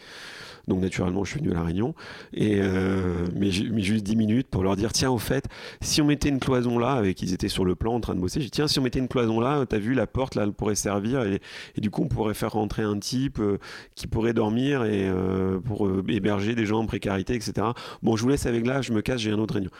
[0.68, 1.94] Donc naturellement, je suis venu à la réunion.
[2.32, 5.46] Et, euh, mais juste 10 minutes pour leur dire tiens, au fait,
[5.80, 8.20] si on mettait une cloison là, avec ils étaient sur le plan en train de
[8.20, 10.42] bosser, j'ai dit tiens, si on mettait une cloison là, t'as vu, la porte là,
[10.44, 11.22] elle pourrait servir.
[11.22, 11.40] Et,
[11.80, 13.58] du coup, on pourrait faire rentrer un type euh,
[13.94, 17.68] qui pourrait dormir et euh, pour héberger des gens en précarité, etc.
[18.02, 19.70] Bon, je vous laisse avec là, je me casse, j'ai un autre réunion.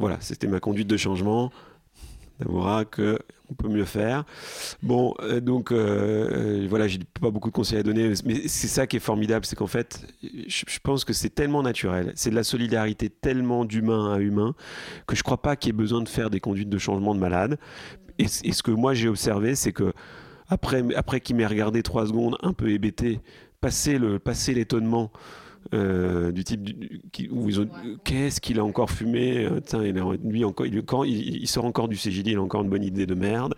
[0.00, 1.52] Voilà, c'était ma conduite de changement.
[2.40, 3.18] D'abord que
[3.50, 4.24] on peut mieux faire.
[4.82, 8.68] Bon, euh, donc euh, euh, voilà, j'ai pas beaucoup de conseils à donner, mais c'est
[8.68, 12.34] ça qui est formidable, c'est qu'en fait, je, pense que c'est tellement naturel, c'est de
[12.34, 14.54] la solidarité tellement d'humain à humain
[15.06, 17.20] que je crois pas qu'il y ait besoin de faire des conduites de changement de
[17.20, 17.58] malade.
[18.18, 19.92] Et, ce que moi j'ai observé, c'est que
[20.48, 23.20] après, après qu'il m'ait regardé trois secondes, un peu hébété,
[23.60, 25.10] passer le, passer l'étonnement.
[25.74, 26.68] Euh, du type
[27.30, 27.68] où ils ont
[28.02, 29.94] qu'est-ce qu'il a encore fumé Tiens, il,
[30.24, 33.06] lui encore il, quand il, sort encore du CGD il a encore une bonne idée
[33.06, 33.54] de merde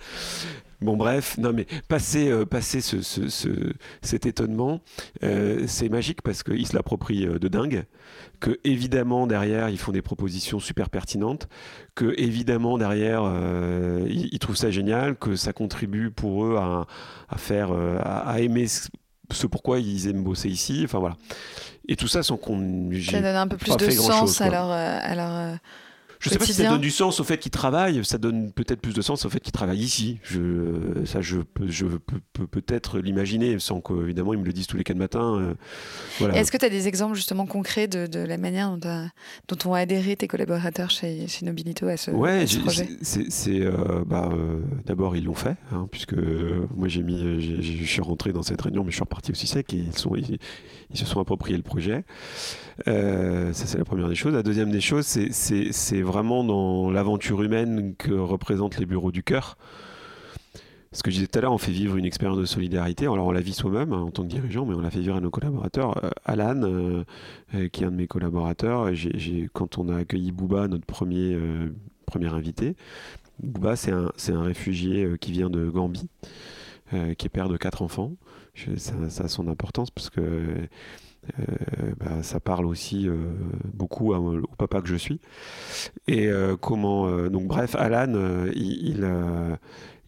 [0.83, 3.49] Bon, bref, non, mais passer, euh, passer ce, ce,
[4.03, 4.81] cet étonnement,
[5.23, 7.85] euh, c'est magique parce qu'ils se l'approprient euh, de dingue.
[8.41, 11.49] Que évidemment, derrière, ils font des propositions super pertinentes.
[11.95, 13.23] Que évidemment, derrière,
[14.09, 15.17] ils, trouvent ça génial.
[15.17, 16.88] Que ça contribue pour eux à,
[17.29, 20.83] à faire, à, aimer ce pourquoi ils aiment bosser ici.
[20.85, 21.17] Enfin, voilà.
[21.88, 22.90] Et tout ça sans qu'on.
[23.11, 24.71] Ça donne un peu plus de sens à leur.
[24.71, 25.59] À leur
[26.23, 28.81] je sais pas si ça donne du sens au fait qu'il travaille, ça donne peut-être
[28.81, 30.21] plus de sens au fait qu'il travaille ici.
[30.23, 31.87] Je, ça, je peux, je
[32.33, 35.40] peux peut-être l'imaginer sans qu'évidemment ils me le disent tous les quatre matins.
[35.40, 35.55] Euh,
[36.21, 36.37] voilà.
[36.37, 39.09] Est-ce que tu as des exemples justement concrets de, de la manière dont,
[39.49, 42.88] dont, ont adhéré tes collaborateurs chez, chez Nobilito à ce, ouais, projet?
[43.03, 46.14] c'est, euh, bah, euh, D'abord, ils l'ont fait, hein, puisque
[46.77, 49.75] moi j'ai mis, je suis rentré dans cette réunion, mais je suis reparti aussi sec
[49.75, 50.38] et ils, sont, ils,
[50.93, 52.05] ils se sont appropriés le projet.
[52.87, 54.35] ça, c'est la première des choses.
[54.35, 59.57] La deuxième des choses, c'est vraiment dans l'aventure humaine que représentent les bureaux du cœur.
[60.95, 63.07] Ce que je disais tout à l'heure, on fait vivre une expérience de solidarité.
[63.07, 65.17] Alors on la vit soi-même hein, en tant que dirigeant, mais on la fait vivre
[65.17, 66.05] à nos collaborateurs.
[66.05, 67.05] Euh, Alan, euh,
[67.55, 68.91] euh, qui est un de mes collaborateurs,
[69.55, 71.39] quand on a accueilli Bouba, notre premier,
[72.05, 72.77] premier invité,
[73.43, 76.09] Bouba c'est un, réfugié qui vient de Gambie,
[77.17, 78.13] qui est père de quatre enfants.
[78.77, 80.69] ça, a son importance parce que
[81.39, 83.15] euh, bah, ça parle aussi euh,
[83.73, 85.21] beaucoup au papa que je suis.
[86.09, 87.29] Et euh, comment.
[87.29, 88.13] donc, bref, Alan,
[88.55, 89.07] il,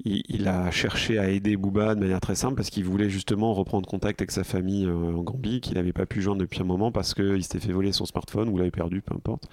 [0.04, 3.88] il, a cherché à aider Booba de manière très simple parce qu'il voulait justement reprendre
[3.88, 7.14] contact avec sa famille en Gambie, qu'il n'avait pas pu joindre depuis un moment parce
[7.14, 9.48] qu'il s'était fait voler son smartphone ou l'avait perdu, peu importe.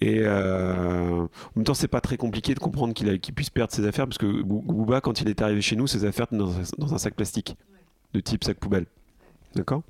[0.00, 4.06] Et en même temps, c'est pas très compliqué de comprendre qu'il puisse perdre ses affaires
[4.06, 7.14] parce que Booba, quand il est arrivé chez nous, ses affaires étaient dans, un sac
[7.14, 7.56] plastique
[8.12, 8.86] de type sac poubelle.
[9.54, 9.82] D'accord?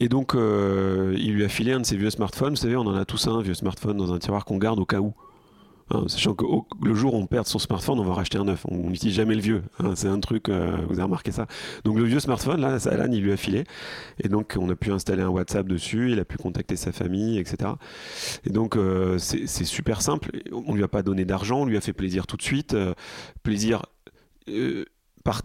[0.00, 2.50] Et donc, euh, il lui a filé un de ses vieux smartphones.
[2.50, 4.84] Vous savez, on en a tous un, vieux smartphone, dans un tiroir qu'on garde au
[4.84, 5.14] cas où.
[5.90, 6.44] Hein, sachant que
[6.82, 8.64] le jour où on perd son smartphone, on va racheter un neuf.
[8.68, 9.62] On n'utilise jamais le vieux.
[9.78, 11.46] Hein, c'est un truc, euh, vous avez remarqué ça.
[11.84, 13.64] Donc le vieux smartphone, là, Alan, il lui a filé.
[14.22, 17.38] Et donc on a pu installer un WhatsApp dessus, il a pu contacter sa famille,
[17.38, 17.72] etc.
[18.44, 20.30] Et donc euh, c'est super simple.
[20.52, 22.76] On lui a pas donné d'argent, on lui a fait plaisir tout de suite.
[23.42, 23.82] plaisir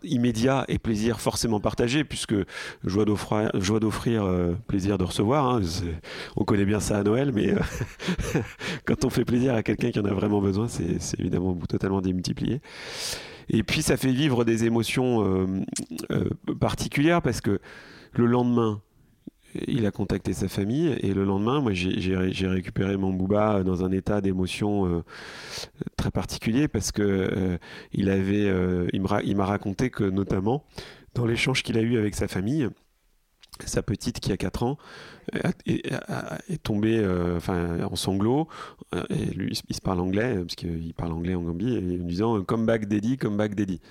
[0.04, 2.36] immédiat et plaisir forcément partagé, puisque
[2.84, 5.48] joie d'offrir, euh, plaisir de recevoir.
[5.48, 5.62] Hein,
[6.36, 7.60] on connaît bien ça à Noël, mais euh,
[8.86, 12.62] quand on fait plaisir à quelqu'un qui en a vraiment besoin, c'est évidemment totalement démultiplié.
[13.50, 15.48] Et puis ça fait vivre des émotions
[16.12, 17.60] euh, particulières parce que
[18.14, 18.82] le lendemain,
[19.68, 23.92] il a contacté sa famille et le lendemain, moi, j'ai récupéré mon booba dans un
[23.92, 25.04] état d'émotion euh,
[25.96, 27.58] très particulier parce que euh,
[27.92, 30.64] il euh, m'a raconté que notamment
[31.16, 32.70] dans l'échange qu'il a eu avec sa famille,
[33.66, 34.78] sa petite qui a 4 ans
[35.66, 38.48] est, tombée en sanglots.
[39.10, 42.42] Et lui, il se parle anglais, parce qu'il parle anglais en Gambie, et en disant
[42.44, 43.82] Come back daddy, come back daddy.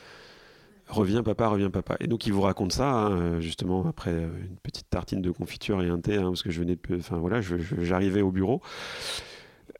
[0.88, 1.96] Reviens papa, reviens papa.
[2.00, 5.88] Et donc il vous raconte ça, hein, justement, après une petite tartine de confiture et
[5.88, 6.96] un thé, hein, parce que je venais de...
[6.96, 8.62] Enfin voilà, j'arrivais au bureau.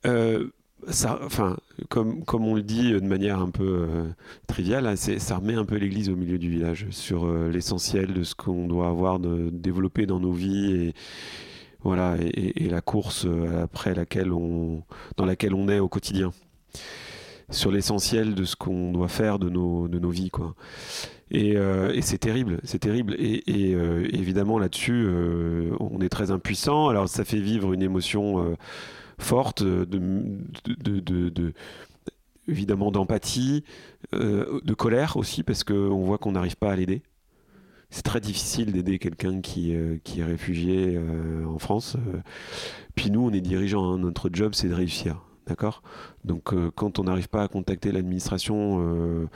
[0.06, 0.48] Euh,
[0.86, 1.56] enfin,
[1.88, 4.04] comme, comme on le dit de manière un peu euh,
[4.46, 8.22] triviale, hein, ça remet un peu l'église au milieu du village sur euh, l'essentiel de
[8.22, 10.94] ce qu'on doit avoir de, développé dans nos vies et,
[11.82, 13.26] voilà, et, la course
[13.62, 14.82] après laquelle on,
[15.16, 16.32] dans laquelle on est au quotidien
[17.50, 20.30] sur l'essentiel de ce qu'on doit faire de nos, de nos vies.
[20.30, 20.54] Quoi.
[21.30, 23.14] Et, euh, c'est terrible, c'est terrible.
[23.18, 26.88] Et, euh, évidemment, là-dessus, euh, on est très impuissant.
[26.88, 28.56] Alors, ça fait vivre une émotion
[29.18, 31.52] forte, de, de, de, de
[32.46, 33.64] évidemment d'empathie,
[34.12, 37.02] de colère aussi, parce qu'on voit qu'on n'arrive pas à l'aider.
[37.90, 40.98] C'est très difficile d'aider quelqu'un qui, qui est réfugié
[41.46, 41.96] en France.
[42.94, 43.98] Puis nous, on est dirigeants, hein.
[43.98, 45.27] notre job, c'est de réussir.
[45.48, 45.82] D'accord
[46.24, 49.26] Donc euh, quand on n'arrive pas à contacter l'administration euh,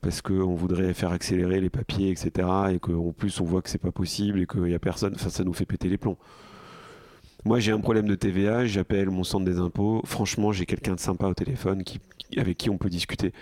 [0.00, 3.78] parce qu'on voudrait faire accélérer les papiers, etc., et qu'en plus on voit que c'est
[3.78, 6.18] pas possible et qu'il n'y a personne, enfin ça nous fait péter les plombs.
[7.44, 11.00] Moi j'ai un problème de TVA, j'appelle mon centre des impôts, franchement j'ai quelqu'un de
[11.00, 12.00] sympa au téléphone qui,
[12.36, 13.32] avec qui on peut discuter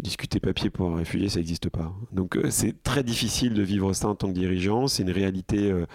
[0.00, 1.92] discuter papier pour un réfugié, ça n'existe pas.
[2.12, 4.88] Donc euh, c'est très difficile de vivre ça en tant que dirigeant.
[4.88, 5.86] C'est une réalité euh,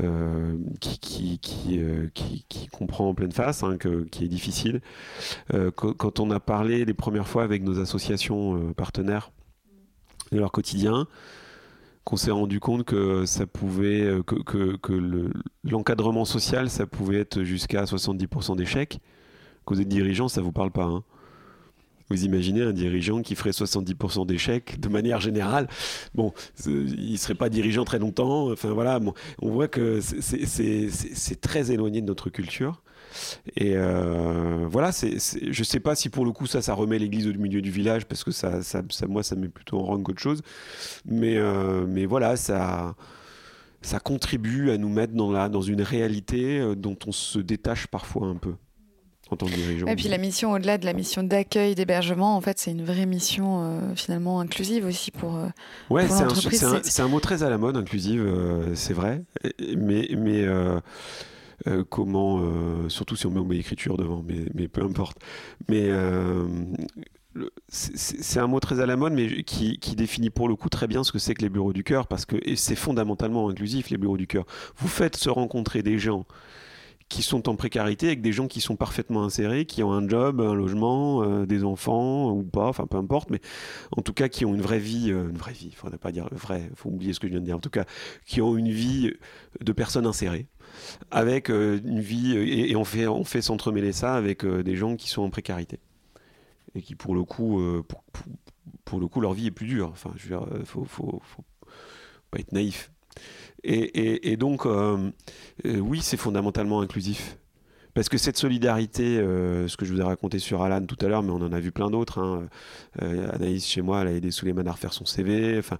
[0.00, 3.76] euh, qui, qui, comprend en pleine face, hein,
[4.10, 4.80] qui est difficile.
[5.74, 9.30] quand on a parlé les premières fois avec nos associations partenaires
[10.32, 11.06] de leur quotidien,
[12.04, 15.30] qu'on s'est rendu compte que ça pouvait que,
[15.64, 19.00] l'encadrement social ça pouvait être jusqu'à 70% d'échecs.
[19.66, 20.84] Que vous êtes dirigeant, ça vous parle pas.
[20.84, 21.04] Hein
[22.10, 25.68] Vous imaginez un dirigeant qui ferait 70% d'échecs de manière générale?
[26.14, 26.32] Bon,
[26.66, 28.50] il ne serait pas dirigeant très longtemps.
[28.50, 29.00] Enfin voilà,
[29.42, 32.82] on voit que c'est très éloigné de notre culture.
[33.56, 37.32] Et euh, voilà, je sais pas si pour le coup ça, ça remet l'église au
[37.32, 40.42] milieu du village parce que ça, ça, moi, ça met plutôt en rang qu'autre chose.
[41.04, 42.94] Mais, euh, voilà, ça,
[43.82, 48.36] ça contribue à nous mettre dans une réalité euh, dont on se détache parfois un
[48.36, 48.54] peu.
[49.30, 49.86] En tant que dirigeant.
[49.86, 53.06] Et puis la mission, au-delà de la mission d'accueil, d'hébergement, en fait, c'est une vraie
[53.06, 55.38] mission finalement inclusive aussi pour,
[55.90, 58.26] ouais, c'est un, c'est un, mot très à la mode, inclusive,
[58.74, 59.22] c'est vrai.
[59.76, 60.46] Mais, mais
[61.66, 65.18] euh, comment, euh, surtout si on met, écriture devant, mais, mais, peu importe.
[65.68, 66.46] Mais euh,
[67.68, 70.86] c'est un mot très à la mode, mais qui, qui, définit pour le coup très
[70.86, 73.98] bien ce que c'est que les bureaux du cœur, parce que c'est fondamentalement inclusif, les
[73.98, 74.44] bureaux du cœur.
[74.76, 76.26] Vous faites se rencontrer des gens
[77.08, 80.40] qui sont en précarité avec des gens qui sont parfaitement insérés, qui ont un job,
[80.40, 83.40] un logement, des enfants ou pas, enfin peu importe, mais
[83.96, 86.28] en tout cas qui ont une vraie vie, une vraie vie, il faudrait pas dire
[86.32, 87.84] vrai, faut oublier ce que je viens de dire, en tout cas
[88.26, 89.12] qui ont une vie
[89.60, 90.46] de personnes insérées
[91.10, 94.96] avec euh, une vie, et, on fait, on fait s'entremêler ça avec euh, des gens
[94.96, 95.78] qui sont en précarité.
[96.74, 97.84] Et qui, pour le coup, euh,
[98.84, 99.90] pour, le coup leur vie est plus dure.
[99.92, 101.44] Enfin, je veux dire, faut, faut, faut
[102.30, 102.90] pas être naïf.
[103.64, 104.66] Et, donc,
[105.64, 107.36] oui, c'est fondamentalement inclusif.
[107.98, 111.08] Parce que cette solidarité, euh, ce que je vous ai raconté sur Alan tout à
[111.08, 112.20] l'heure, mais on en a vu plein d'autres.
[112.20, 112.48] Hein.
[113.02, 115.58] Euh, Anaïs, chez moi, elle a aidé Souleymane à refaire son CV.
[115.58, 115.78] Enfin,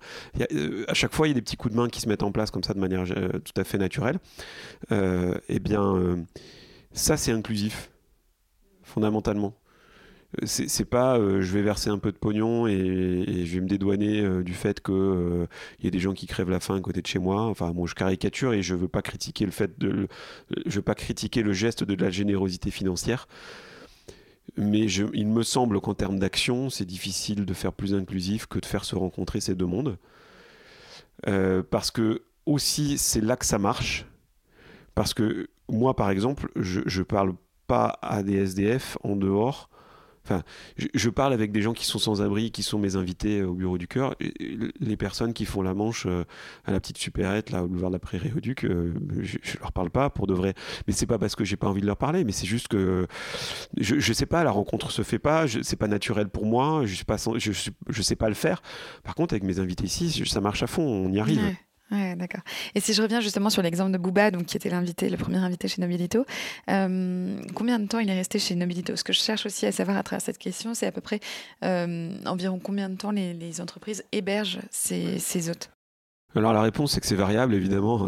[0.53, 2.25] euh, à chaque fois, il y a des petits coups de main qui se mettent
[2.25, 4.19] en place comme ça de manière tout à fait naturelle.
[4.91, 6.19] eh bien,
[6.93, 7.89] ça, c'est inclusif,
[8.83, 9.55] fondamentalement
[10.45, 14.21] c'est pas euh, je vais verser un peu de pognon et, je vais me dédouaner
[14.21, 15.47] euh, du fait que euh,
[15.79, 17.45] il y a des gens qui crèvent la faim à côté de chez moi.
[17.45, 20.07] Enfin, bon, je caricature et je veux pas critiquer le fait de,
[20.67, 23.27] je veux pas critiquer le geste de la générosité financière.
[24.57, 28.59] Mais je, il me semble qu'en termes d'action, c'est difficile de faire plus inclusif que
[28.59, 29.97] de faire se rencontrer ces deux mondes.
[31.71, 34.07] parce que aussi, c'est là que ça marche.
[34.95, 37.35] Parce que moi, par exemple, je, je parle
[37.67, 39.71] pas à des SDF en dehors
[40.77, 43.79] Je, parle avec des gens qui sont sans abri, qui sont mes invités au bureau
[43.79, 44.15] du cœur.
[44.81, 46.25] Les personnes qui font la manche euh,
[46.65, 49.61] à la petite supérette, là, au boulevard de la Prairie au Duc, euh, je, ne
[49.61, 50.55] leur parle pas pour de vrai.
[50.87, 53.07] Mais c'est pas parce que j'ai pas envie de leur parler, mais c'est juste que
[53.77, 56.95] je, je sais pas, la rencontre se fait pas, c'est pas naturel pour moi, je
[56.95, 58.63] sais pas, je, je, sais pas le faire.
[59.03, 61.41] Par contre, avec mes invités ici, ça marche à fond, on y arrive.
[61.91, 62.43] D'accord.
[62.75, 65.39] Et si je reviens justement sur l'exemple de Booba, donc, qui était l'invité, le premier
[65.39, 66.25] invité chez Nobilito,
[66.71, 68.95] euh, combien de temps il est resté chez Nobilito?
[68.97, 71.21] Ce que je cherche aussi à savoir à travers cette question, c'est à peu près
[71.65, 75.71] euh, environ combien de temps les, entreprises hébergent ces, ces hôtes?
[76.37, 78.07] Alors la réponse c'est que c'est variable évidemment.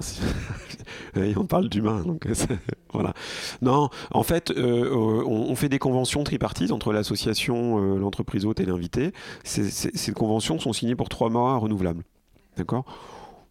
[1.16, 2.28] on parle d'humain donc
[2.92, 3.14] voilà.
[3.62, 9.12] Non, en fait, euh, on, fait des conventions tripartites entre l'association, l'entreprise hôte et l'invité.
[9.44, 12.04] Ces conventions sont signées pour trois mois renouvelables.
[12.56, 12.84] D'accord?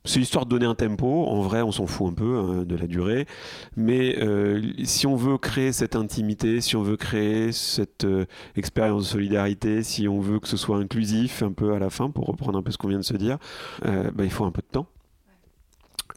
[0.05, 1.25] C'est histoire de donner un tempo.
[1.27, 3.25] En vrai, on s'en fout un peu hein, de la durée.
[3.75, 9.03] Mais euh, si on veut créer cette intimité, si on veut créer cette euh, expérience
[9.03, 12.25] de solidarité, si on veut que ce soit inclusif un peu à la fin, pour
[12.25, 13.37] reprendre un peu ce qu'on vient de se dire,
[13.85, 14.87] euh, bah, il faut un peu de temps.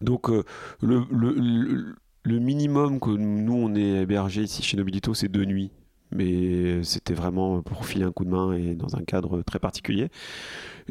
[0.00, 5.70] Donc, le, le, minimum que nous, on est hébergé ici chez Nobilito, c'est deux nuits
[6.14, 10.08] mais c'était vraiment pour filer un coup de main et dans un cadre très particulier.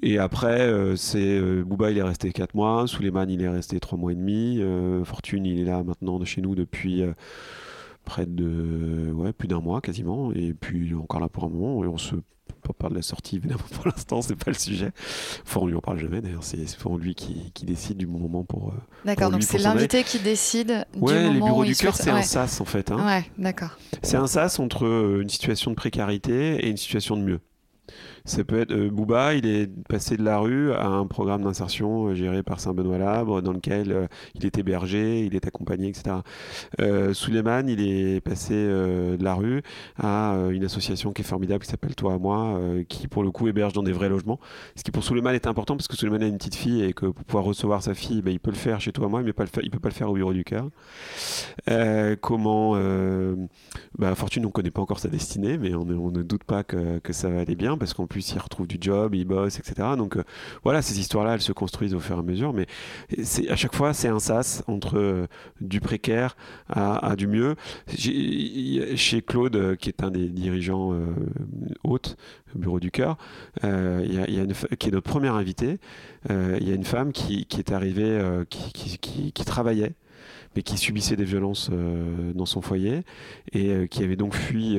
[0.01, 3.79] Et après, euh, c'est euh, Bouba, il est resté 4 mois, Suleiman, il est resté
[3.79, 7.03] 3 mois et demi, euh, Fortune, il est là maintenant de chez nous depuis
[8.05, 11.87] près de ouais, plus d'un mois quasiment, et puis encore là pour un moment, et
[11.87, 12.15] on se
[12.61, 14.91] pas parler de la sortie, évidemment, pour l'instant, c'est pas le sujet.
[15.45, 16.43] Enfin, on lui en parle jamais, d'ailleurs.
[16.43, 18.73] C'est souvent lui qui, qui, décide du bon moment pour.
[19.05, 22.61] D'accord, donc c'est l'invité qui décide du ouais, les bureaux du cœur, c'est un sas,
[22.61, 22.91] en fait.
[22.91, 23.05] Hein.
[23.05, 23.77] Ouais, d'accord.
[24.03, 24.85] C'est un sas entre
[25.21, 27.39] une situation de précarité et une situation de mieux.
[28.25, 32.07] Ça peut être euh, Bouba, il est passé de la rue à un programme d'insertion
[32.07, 36.17] euh, géré par Saint-Benoît-Labre, dans lequel euh, il est hébergé, il est accompagné, etc.
[36.79, 39.63] Euh, Suleiman, il est passé de la rue
[39.97, 43.47] à une association qui est formidable, qui s'appelle Toi à moi, qui pour le coup
[43.47, 44.39] héberge dans des vrais logements.
[44.75, 47.07] Ce qui pour Suleiman est important parce que Suleiman a une petite fille et que
[47.07, 49.33] pour pouvoir recevoir sa fille, ben, il peut le faire chez Toi à moi, mais
[49.33, 50.69] pas le il peut pas le faire au bureau du cœur.
[52.21, 52.75] comment
[53.97, 57.13] bah, Fortune, on connaît pas encore sa destinée, mais on, ne doute pas que, que
[57.13, 59.87] ça va aller bien parce qu'en plus il retrouve du job, il bosse, etc.
[59.97, 60.23] Donc euh,
[60.63, 62.67] voilà, ces histoires-là, elles se construisent au fur et à mesure, mais
[63.49, 65.27] à chaque fois c'est un sas entre euh,
[65.61, 66.35] du précaire
[66.69, 67.55] à, du mieux.
[67.87, 70.93] Chez Claude, euh, qui est un des dirigeants
[71.83, 72.17] hôtes,
[72.53, 73.17] bureau du cœur,
[73.63, 75.79] y, a, une, qui est notre première invité.
[76.29, 79.93] Il y a une femme qui, est arrivée, qui travaillait
[80.55, 81.69] mais qui subissait des violences
[82.35, 83.03] dans son foyer
[83.53, 84.77] et qui avait donc fui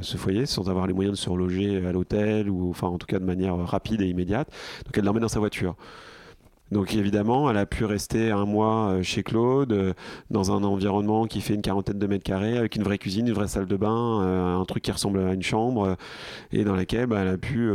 [0.00, 3.06] ce foyer sans avoir les moyens de se reloger à l'hôtel ou enfin en tout
[3.06, 4.48] cas de manière rapide et immédiate.
[4.84, 5.76] Donc elle l'emmène dans sa voiture.
[6.70, 9.92] Donc évidemment, elle a pu rester un mois euh, chez Claude, euh,
[10.30, 13.34] dans un environnement qui fait une quarantaine de mètres carrés, avec une vraie cuisine, une
[13.34, 15.96] vraie salle de bain, euh, un truc qui ressemble à une chambre,
[16.52, 17.70] et dans laquelle bah, elle a pu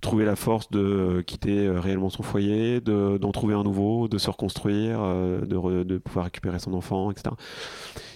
[0.00, 5.00] trouver la force de quitter réellement son foyer, d'en trouver un nouveau, de se reconstruire,
[5.00, 7.34] de, de pouvoir récupérer son enfant, etc.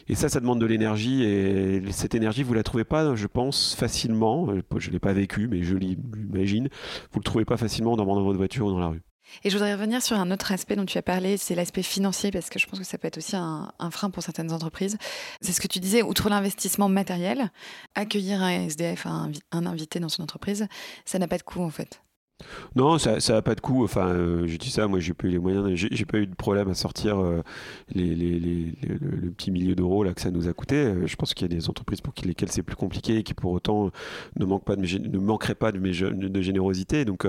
[0.09, 1.24] Et ça, ça demande de l'énergie.
[1.24, 4.49] Et cette énergie, vous la trouvez pas, je pense, facilement.
[4.77, 6.68] Je ne l'ai pas vécu, mais je l'imagine.
[7.12, 9.03] Vous ne le trouvez pas facilement dans votre voiture ou dans la rue.
[9.45, 12.31] Et je voudrais revenir sur un autre aspect dont tu as parlé, c'est l'aspect financier,
[12.31, 14.97] parce que je pense que ça peut être aussi un, frein pour certaines entreprises.
[15.41, 17.51] C'est ce que tu disais, outre l'investissement matériel,
[17.95, 20.66] accueillir un SDF, un invité dans son entreprise,
[21.05, 22.01] ça n'a pas de coût en fait.
[22.74, 23.84] Non, ça n'a pas de coût.
[23.84, 26.34] Enfin, euh, je dis ça, moi j'ai pas eu les moyens, j'ai pas eu de
[26.34, 27.43] problème à sortir euh,
[27.95, 28.39] les, les,
[28.82, 30.76] le, petit millier d'euros que ça nous a coûté.
[30.76, 33.32] Euh, je pense qu'il y a des entreprises pour lesquelles c'est plus compliqué et qui
[33.32, 33.91] pour autant
[34.39, 37.05] ne manquent pas de, ne manqueraient pas de, générosité.
[37.07, 37.26] Donc,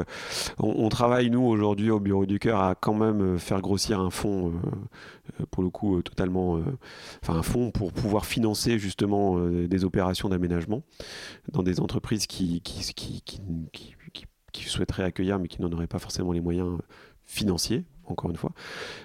[0.59, 4.53] on, travaille nous aujourd'hui au bureau du cœur à quand même faire grossir un fonds,
[5.51, 6.59] pour le coup totalement,
[7.23, 10.83] enfin un pour pouvoir financer justement des opérations d'aménagement
[11.51, 13.23] dans des entreprises qui, qui, qui
[13.71, 13.96] qui
[14.65, 16.77] souhaiteraient accueillir, mais qui n'en auraient pas forcément les moyens
[17.25, 18.51] financiers, encore une fois.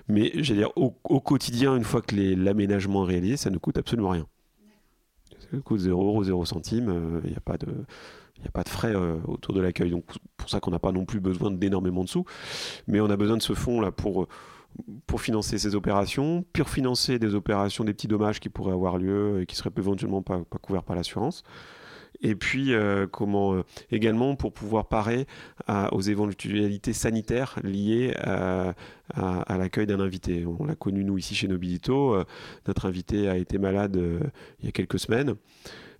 [0.09, 0.91] Mais j'allais dire, au,
[1.21, 4.27] quotidien, une fois que l'aménagement est réalisé, ça ne coûte absolument rien.
[5.39, 7.69] Ça coûte 0 euros, 0 centimes, il n'y a pas de...
[8.43, 9.91] Il a pas de frais euh, autour de l'accueil.
[9.91, 10.05] Donc,
[10.37, 12.25] pour ça qu'on n'a pas non plus besoin d'énormément de sous.
[12.89, 14.27] Mais on a besoin de ce fonds-là pour,
[15.07, 19.43] pour financer ces opérations, pour financer des opérations, des petits dommages qui pourraient avoir lieu
[19.43, 21.45] et qui seraient éventuellement pas, pas couverts par l'assurance
[22.23, 25.27] et puis euh, comment euh, également pour pouvoir parer
[25.93, 28.75] aux éventualités sanitaires liées à,
[29.57, 30.45] l'accueil d'un invité.
[30.47, 32.25] On l'a connu nous ici chez Nobilito, euh,
[32.67, 33.99] notre invité a été malade
[34.61, 35.35] il y a quelques semaines.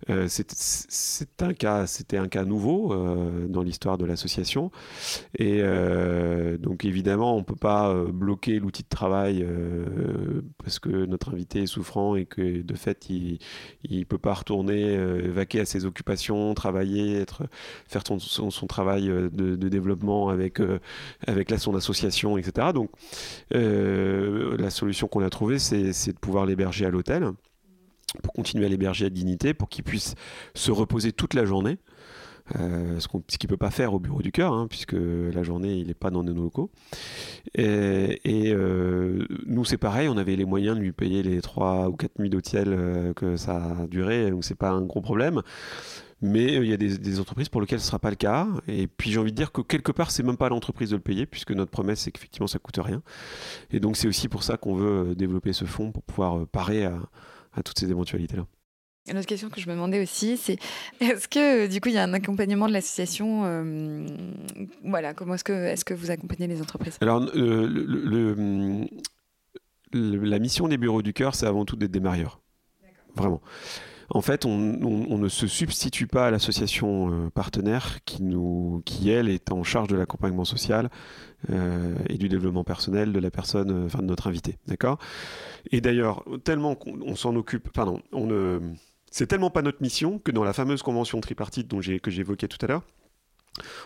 [0.09, 4.71] Euh, c'est un cas, c'était un cas nouveau euh, dans l'histoire de l'association,
[5.37, 9.45] et euh, donc évidemment on peut pas bloquer l'outil de travail
[10.57, 14.97] parce que notre invité est souffrant et que de fait il peut pas retourner
[15.29, 17.23] vaquer à ses occupations, travailler,
[17.87, 20.59] faire son, travail de, développement avec
[21.27, 22.67] avec son association, etc.
[22.73, 22.91] Donc
[23.51, 27.31] la solution qu'on a trouvée, c'est de pouvoir l'héberger à l'hôtel
[28.21, 30.15] pour continuer à l'héberger à dignité, pour qu'il puisse
[30.53, 31.77] se reposer toute la journée.
[32.59, 35.77] Euh, ce qu'il ne peut pas faire au bureau du cœur, hein, puisque la journée,
[35.77, 36.71] il n'est pas dans nos locaux.
[37.55, 41.95] Et, euh, nous, c'est pareil, on avait les moyens de lui payer les 3 ou
[41.95, 45.41] 4 nuits d'hôtel euh, que ça a duré, donc c'est pas un gros problème.
[46.21, 48.47] Mais il y a des, entreprises pour lesquelles ce ne sera pas le cas.
[48.67, 50.95] Et puis j'ai envie de dire que quelque part, c'est même pas à l'entreprise de
[50.95, 53.01] le payer, puisque notre promesse, c'est qu'effectivement, ça coûte rien.
[53.71, 56.93] Et donc c'est aussi pour ça qu'on veut développer ce fonds, pour pouvoir parer à,
[57.53, 58.45] à toutes ces éventualités-là.
[59.09, 60.57] Une autre question que je me demandais aussi, c'est
[61.01, 64.07] est-ce que du coup il y a un accompagnement de l'association euh,
[64.85, 66.97] Voilà, comment est-ce que, est que vous accompagnez les entreprises?
[67.01, 68.87] Alors, le,
[69.93, 72.39] la mission des bureaux du cœur, c'est avant tout d'être des marieurs.
[73.15, 73.41] Vraiment.
[74.13, 79.27] En fait, on, ne se substitue pas à l'association euh, partenaire qui, nous, qui, elle,
[79.27, 80.91] est en charge de l'accompagnement social
[81.49, 84.59] euh, et du développement personnel de la personne, enfin de notre invité.
[84.67, 84.99] D'accord?
[85.71, 86.77] Et d'ailleurs, tellement
[87.15, 88.59] s'en occupe, pardon, on ne.
[89.09, 92.63] C'est tellement pas notre mission que dans la fameuse convention tripartite dont que j'évoquais tout
[92.63, 92.83] à l'heure,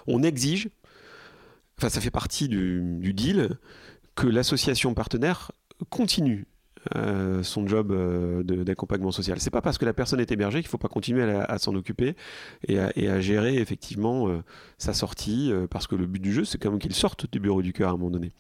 [0.07, 0.69] on exige,
[1.77, 3.57] enfin ça fait partie du deal,
[4.15, 5.51] que l'association partenaire
[5.89, 6.47] continue
[6.95, 9.39] euh, son job euh, d'accompagnement social.
[9.39, 12.15] C'est pas parce que la personne est hébergée qu'il faut pas continuer à, s'en occuper
[12.67, 14.43] et à, gérer effectivement euh,
[14.77, 17.61] sa sortie, parce que le but du jeu, c'est quand même qu'il sorte du bureau
[17.61, 18.31] du cœur à un moment donné.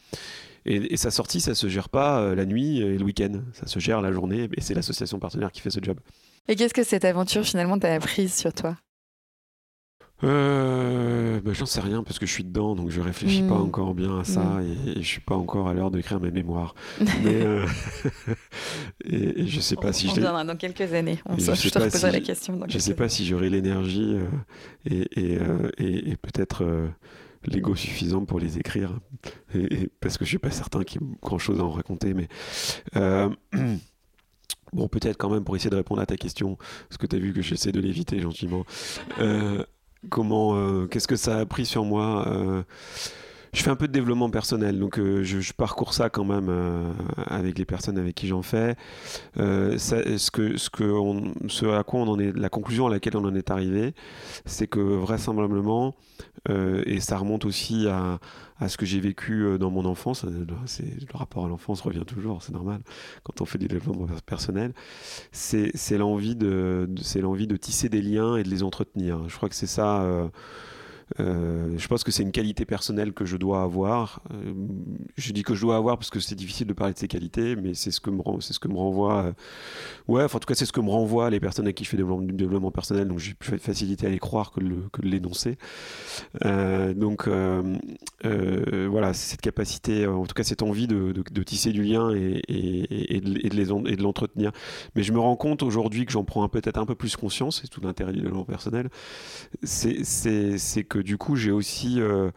[0.65, 3.79] Et, et sa sortie, ça se gère pas la nuit et le week-end, ça se
[3.79, 5.99] gère la journée, et c'est l'association partenaire qui fait ce job.
[6.47, 8.77] Et qu'est-ce que cette aventure finalement t'a apprise sur toi?
[10.23, 13.61] Euh, bah, J'en sais rien parce que je suis dedans, donc je réfléchis pas hmm.
[13.61, 14.87] encore bien à ça hmm.
[14.87, 16.75] et, je suis pas encore à l'heure d'écrire mes mémoires.
[17.23, 17.65] Mais euh,
[19.05, 20.21] et, je sais pas si on je.
[20.21, 21.19] dans quelques années.
[21.25, 22.59] On je, je te reposerai la question.
[22.67, 26.65] je sais pas si j'aurai l'énergie euh, et, euh, et peut-être
[27.45, 28.99] l'ego suffisant pour les écrire,
[29.99, 32.27] parce que je suis pas certain qu'il y ait grand chose à en raconter, mais.
[34.73, 36.57] Bon, peut-être quand même pour essayer de répondre à ta question,
[36.89, 38.65] parce que tu as vu que j'essaie de l'éviter gentiment.
[39.19, 39.63] Euh,
[40.09, 42.63] comment, euh, qu'est-ce que ça a pris sur moi euh,
[43.57, 46.91] je fais un peu de développement personnel, donc euh, je, parcours ça quand même euh,
[47.25, 48.75] avec les personnes avec qui j'en fais.
[49.37, 53.95] Euh, ce, à quoi on en est, la conclusion à laquelle on en est arrivé,
[54.45, 55.95] c'est que vraisemblablement,
[56.49, 58.19] et ça remonte aussi à,
[58.67, 60.45] ce que j'ai vécu dans mon enfance, le
[61.13, 62.81] rapport à l'enfance revient toujours, c'est normal
[63.23, 64.73] quand on fait du développement personnel,
[65.31, 69.27] c'est l'envie de tisser des liens et de les entretenir.
[69.27, 70.29] Je crois que c'est ça
[71.19, 74.21] euh, je pense que c'est une qualité personnelle que je dois avoir.
[74.33, 74.53] Euh,
[75.17, 77.55] je dis que je dois avoir parce que c'est difficile de parler de ces qualités,
[77.55, 79.25] mais c'est ce que me, c'est ce que me renvoie.
[79.25, 79.33] Euh,
[80.07, 81.97] ouais, en tout cas, c'est ce que me renvoie les personnes avec qui je fais
[81.97, 82.03] du
[82.33, 83.07] développement, personnel.
[83.07, 84.59] Donc j'ai plus facilité à les croire que,
[84.91, 85.57] que de l'énoncer.
[86.43, 92.41] donc voilà, c'est cette capacité, en tout cas cette envie de, tisser du lien et,
[92.47, 94.51] et, et, de, et de l'entretenir.
[94.95, 97.69] Mais je me rends compte aujourd'hui que j'en prends peut-être un peu plus conscience, c'est
[97.69, 98.89] tout l'intérêt du développement personnel,
[99.63, 102.01] c'est, c'est du coup, j'ai aussi.
[102.01, 102.31] Euh,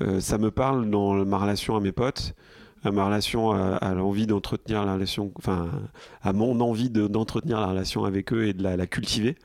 [0.00, 2.34] euh, ça me parle dans ma relation à mes potes
[2.82, 5.68] à ma relation à, l'envie d'entretenir la relation, enfin
[6.22, 9.36] à mon envie d'entretenir la relation avec eux et de la, cultiver.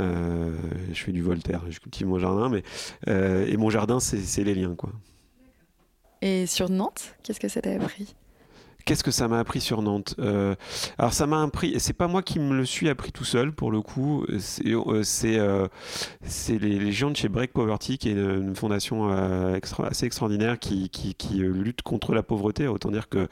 [0.00, 0.56] Euh,
[0.90, 2.62] je fais du Voltaire, je cultive mon jardin, mais
[3.06, 4.90] et mon jardin c'est les liens quoi.
[6.22, 8.14] Et sur Nantes, qu'est-ce que ça t'a appris?
[8.86, 10.54] Qu'est-ce que ça m'a appris sur Nantes euh,
[10.96, 13.72] Alors ça m'a appris, c'est pas moi qui me le suis appris tout seul pour
[13.72, 19.08] le coup, c'est euh, euh, les, gens de chez Break Poverty, qui est une, fondation
[19.10, 20.88] assez extraordinaire qui,
[21.32, 22.68] lutte contre la pauvreté.
[22.68, 23.26] Autant dire que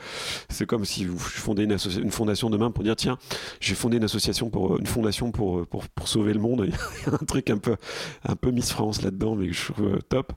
[0.48, 1.78] c'est comme si vous fondez une,
[2.10, 3.16] fondation demain pour dire tiens,
[3.60, 5.66] j'ai fondé une association pour une fondation pour,
[6.04, 6.66] sauver le monde.
[6.66, 6.72] Il
[7.06, 7.76] y a un truc un peu
[8.28, 10.32] un Miss France là-dedans, mais je trouve top.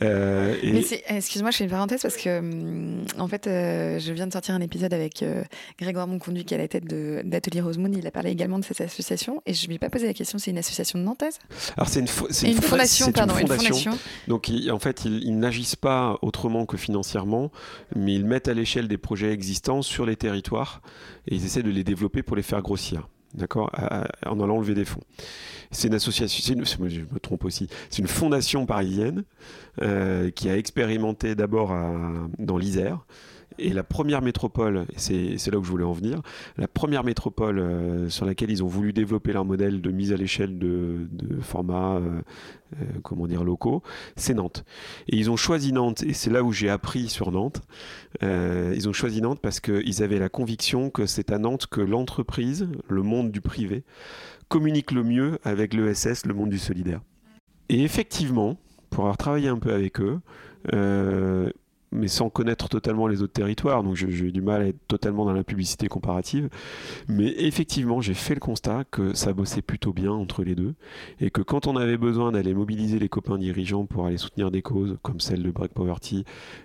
[0.00, 4.60] excuse-moi, je fais une parenthèse parce que hum, en fait, je viens de sortir un
[4.60, 5.42] épisode avec euh,
[5.80, 7.92] Grégoire Monconduit qui est à la tête d'Atelier Rosemoon.
[7.92, 10.14] Il a parlé également de cette association et je ne lui ai pas posé la
[10.14, 11.40] question, c'est une association de Nantaise?
[11.76, 13.98] Alors c'est une, fondation, pardon, une fondation.
[14.28, 17.50] Donc en fait, ils, n'agissent pas autrement que financièrement,
[17.96, 20.82] mais ils mettent à l'échelle des projets existants sur les territoires
[21.26, 23.70] et ils essaient de les développer pour les faire grossir d'accord,
[24.24, 25.02] en allant lever des fonds.
[25.70, 29.24] C'est une association, une, je me trompe aussi, c'est une fondation parisienne
[29.82, 31.74] euh, qui a expérimenté d'abord
[32.38, 33.04] dans l'Isère,
[33.58, 36.22] et la première métropole, c'est là où je voulais en venir,
[36.56, 40.16] la première métropole euh, sur laquelle ils ont voulu développer leur modèle de mise à
[40.16, 41.08] l'échelle de,
[41.40, 42.20] formats, euh,
[42.80, 43.82] euh, locaux,
[44.16, 44.64] c'est Nantes.
[45.08, 47.60] Et ils ont choisi Nantes, et c'est là où j'ai appris sur Nantes.
[48.22, 52.68] ils ont choisi Nantes parce qu'ils avaient la conviction que c'est à Nantes que l'entreprise,
[52.88, 53.84] le monde du privé,
[54.48, 57.00] communique le mieux avec l'ESS, le monde du solidaire.
[57.68, 58.56] Et effectivement,
[58.90, 60.20] pour avoir travaillé un peu avec eux,
[61.92, 65.24] mais sans connaître totalement les autres territoires, donc j'ai eu du mal à être totalement
[65.24, 66.48] dans la publicité comparative.
[67.08, 70.74] Mais effectivement, j'ai fait le constat que ça bossait plutôt bien entre les deux,
[71.20, 74.62] et que quand on avait besoin d'aller mobiliser les copains dirigeants pour aller soutenir des
[74.62, 76.24] causes, comme celle de Break Poverty,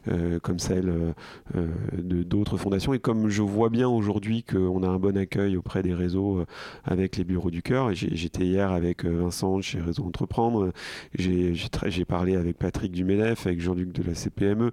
[0.10, 1.14] euh, comme celle euh,
[1.56, 1.68] euh,
[1.98, 5.84] de d'autres fondations, et comme je vois bien aujourd'hui qu'on a un bon accueil auprès
[5.84, 6.46] des réseaux
[6.84, 10.72] avec les bureaux du cœur, j'étais hier avec Vincent chez Réseau Entreprendre,
[11.16, 14.72] j'ai parlé avec Patrick du MEDEF, avec Jean-Luc de la CPME,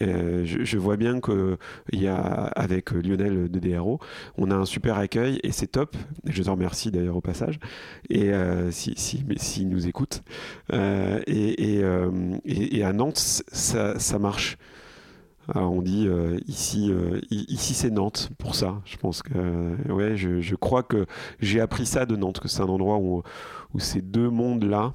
[0.00, 1.58] euh, je, vois bien qu'il
[1.92, 4.00] y a, avec Lionel de DRO,
[4.36, 5.96] on a un super accueil et c'est top.
[6.24, 7.58] Je te remercie d'ailleurs au passage.
[8.10, 10.22] Et euh, si, si, s'il nous écoute.
[10.72, 14.56] Euh, et, à Nantes, ça, marche.
[15.52, 16.08] Alors on dit
[16.46, 16.92] ici,
[17.30, 18.80] ici c'est Nantes pour ça.
[18.84, 21.06] Je pense que ouais, je, crois que
[21.40, 23.22] j'ai appris ça de Nantes, que c'est un endroit où,
[23.74, 24.94] où ces deux mondes là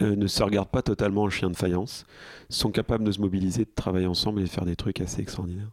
[0.00, 2.06] euh, ne se regardent pas totalement en chien de faïence,
[2.48, 5.70] sont capables de se mobiliser, de travailler ensemble et de faire des trucs assez extraordinaires.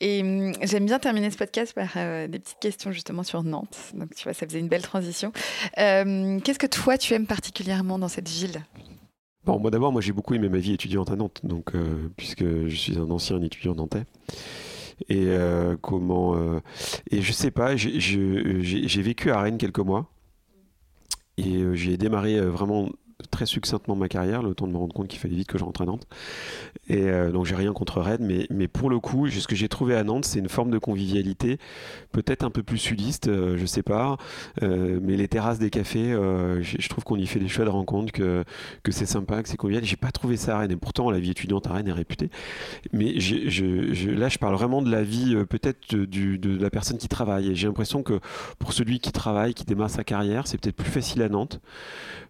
[0.00, 3.92] Et hum, j'aime bien terminer ce podcast par euh, des petites questions justement sur Nantes.
[3.94, 5.32] Donc tu vois, ça faisait une belle transition.
[5.78, 8.62] Euh, qu'est-ce que toi tu aimes particulièrement dans cette ville?
[9.44, 11.72] Bon, moi d'abord, moi j'ai beaucoup aimé ma vie étudiante à Nantes, donc
[12.16, 14.02] puisque je suis un ancien étudiant nantais.
[15.08, 15.28] Et
[15.82, 16.60] comment
[17.12, 20.10] Et je sais pas, j'ai vécu à Rennes quelques mois.
[21.38, 22.88] Et j'ai démarré vraiment
[23.30, 25.64] très succinctement ma carrière, le temps de me rendre compte qu'il fallait vite que je
[25.64, 26.06] rentre à Nantes.
[26.88, 29.68] Et euh, donc j'ai rien contre Rennes, mais, mais pour le coup, ce que j'ai
[29.68, 31.58] trouvé à Nantes, c'est une forme de convivialité,
[32.12, 34.18] peut-être un peu plus sudiste, euh, je sais pas,
[34.62, 36.12] euh, mais les terrasses des cafés,
[36.60, 38.44] je trouve qu'on y fait des choix de rencontres, que,
[38.82, 39.84] que c'est sympa, que c'est convivial.
[39.84, 42.30] J'ai pas trouvé ça à Rennes, et pourtant la vie étudiante à Rennes est réputée.
[42.92, 47.50] Mais là, je parle vraiment de la vie, peut-être de, de la personne qui travaille.
[47.50, 48.20] Et j'ai l'impression que
[48.58, 51.60] pour celui qui travaille, qui démarre sa carrière, c'est peut-être plus facile à Nantes,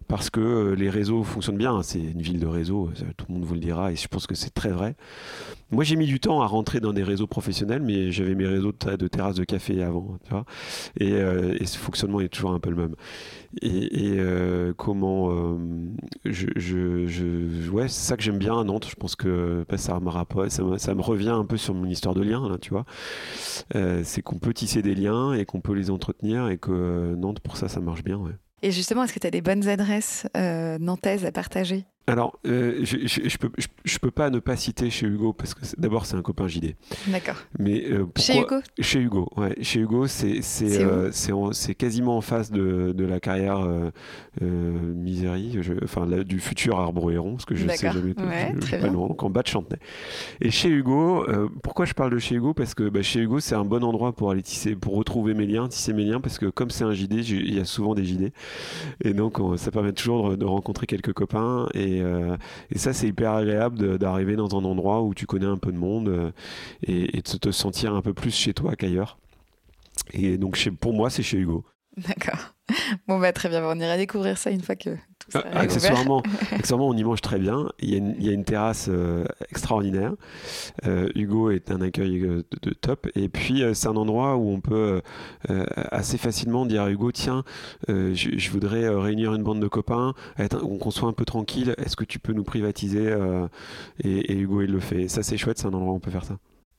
[0.07, 1.81] parce que les réseaux fonctionnent bien.
[1.83, 4.35] C'est une ville de réseau, tout le monde vous le dira, et je pense que
[4.35, 4.95] c'est très vrai.
[5.69, 8.71] Moi, j'ai mis du temps à rentrer dans des réseaux professionnels, mais j'avais mes réseaux
[8.71, 10.45] de, terrasses de café avant, vois.
[10.99, 11.11] Et,
[11.65, 12.95] ce fonctionnement est toujours un peu le même.
[13.61, 15.57] Et, euh, comment euh,
[16.25, 18.87] je, ouais, c'est ça que j'aime bien à Nantes.
[18.89, 22.15] Je pense que bah, ça, me me, ça me revient un peu sur mon histoire
[22.15, 22.85] de lien, tu vois.
[23.75, 27.39] Euh, c'est qu'on peut tisser des liens et qu'on peut les entretenir et que Nantes,
[27.39, 28.21] pour ça, ça marche bien.
[28.61, 31.85] Et justement, est-ce que tu as des bonnes adresses nantaises à partager?
[32.09, 33.51] Alors, euh, je, je, peux,
[33.83, 36.75] je, peux pas ne pas citer chez Hugo parce que d'abord c'est un copain JD.
[37.07, 37.35] D'accord.
[37.59, 38.55] Mais euh, chez Hugo?
[38.79, 39.57] Chez Hugo, ouais.
[39.61, 41.11] Chez Hugo, c'est c'est euh,
[41.51, 43.67] c'est quasiment en face de, de la carrière
[44.39, 48.13] Misery, enfin du futur Arbre Héron, ce que je sais jamais.
[48.17, 48.93] Ouais, très bien.
[48.93, 49.79] donc en bas de Chantenay.
[50.39, 51.25] Et chez Hugo,
[51.61, 52.53] pourquoi je parle de chez Hugo?
[52.53, 55.45] Parce que bah, chez Hugo, c'est un bon endroit pour aller tisser, pour retrouver mes
[55.45, 58.05] liens, tisser mes liens, parce que comme c'est un JD, il y a souvent des
[58.05, 58.31] JD,
[59.03, 62.37] et donc ça permet toujours de, de rencontrer quelques copains et euh,
[62.71, 65.77] et, ça, c'est hyper agréable d'arriver dans un endroit où tu connais un peu de
[65.77, 66.31] monde euh,
[66.83, 69.17] et, de te sentir un peu plus chez toi qu'ailleurs.
[70.13, 71.65] Et donc, pour moi, c'est chez Hugo.
[71.97, 72.53] D'accord.
[73.07, 73.63] Bon, bah, très bien.
[73.65, 76.21] On ira découvrir ça une fois que tout ça ah, accessoirement,
[76.51, 77.69] accessoirement, on y mange très bien.
[77.79, 80.13] Il y a une, il y a une terrasse euh, extraordinaire.
[80.85, 83.07] Euh, Hugo est un accueil euh, de, top.
[83.15, 85.01] Et puis, c'est un endroit où on peut
[85.91, 87.43] assez facilement dire à Hugo Tiens,
[87.87, 90.13] je, voudrais réunir une bande de copains,
[90.49, 91.73] qu'on soit un peu tranquille.
[91.77, 93.15] Est-ce que tu peux nous privatiser
[94.03, 95.07] et, et, Hugo, il le fait.
[95.07, 95.57] ça, c'est chouette.
[95.57, 96.37] C'est un endroit où on peut faire ça.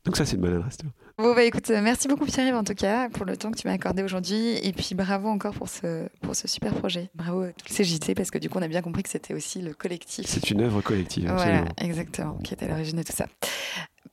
[0.08, 0.78] Donc ça, c'est une bonne adresse.
[1.18, 3.66] Bon, bah écoute, euh, merci beaucoup Pierre-Yves en tout cas pour le temps que tu
[3.66, 4.56] m'as accordé aujourd'hui.
[4.62, 7.10] Et puis bravo encore pour ce, pour ce super projet.
[7.14, 9.60] Bravo à tous CJT parce que du coup, on a bien compris que c'était aussi
[9.60, 10.24] le collectif.
[10.26, 11.58] C'est une œuvre collective, absolument.
[11.58, 13.26] Voilà, exactement, qui est à l'origine de tout ça.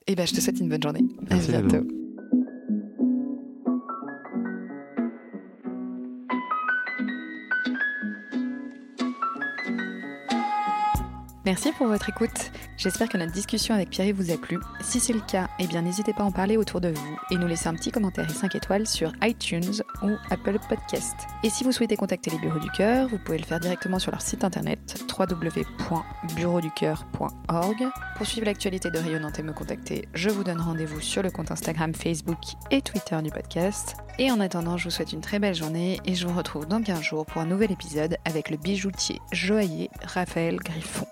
[0.05, 1.05] Et ben, je te souhaite une bonne journée.
[1.29, 1.87] à bientôt.
[11.45, 12.51] Merci pour votre écoute.
[12.75, 14.57] J'espère que notre discussion avec Pierre vous a plu.
[14.81, 17.35] Si c'est le cas, eh bien n'hésitez pas à en parler autour de vous et
[17.35, 21.13] nous laisser un petit commentaire et 5 étoiles sur iTunes ou Apple Podcast.
[21.43, 24.09] Et si vous souhaitez contacter les bureaux du cœur, vous pouvez le faire directement sur
[24.09, 27.89] leur site internet www.bureauducoeur.org.
[28.17, 31.51] Pour suivre l'actualité de Rayonnante et me contacter, je vous donne rendez-vous sur le compte
[31.51, 32.39] Instagram, Facebook
[32.71, 33.97] et Twitter du podcast.
[34.17, 36.81] Et en attendant, je vous souhaite une très belle journée et je vous retrouve dans
[36.81, 41.05] 15 jours pour un nouvel épisode avec le bijoutier joaillier Raphaël Griffon.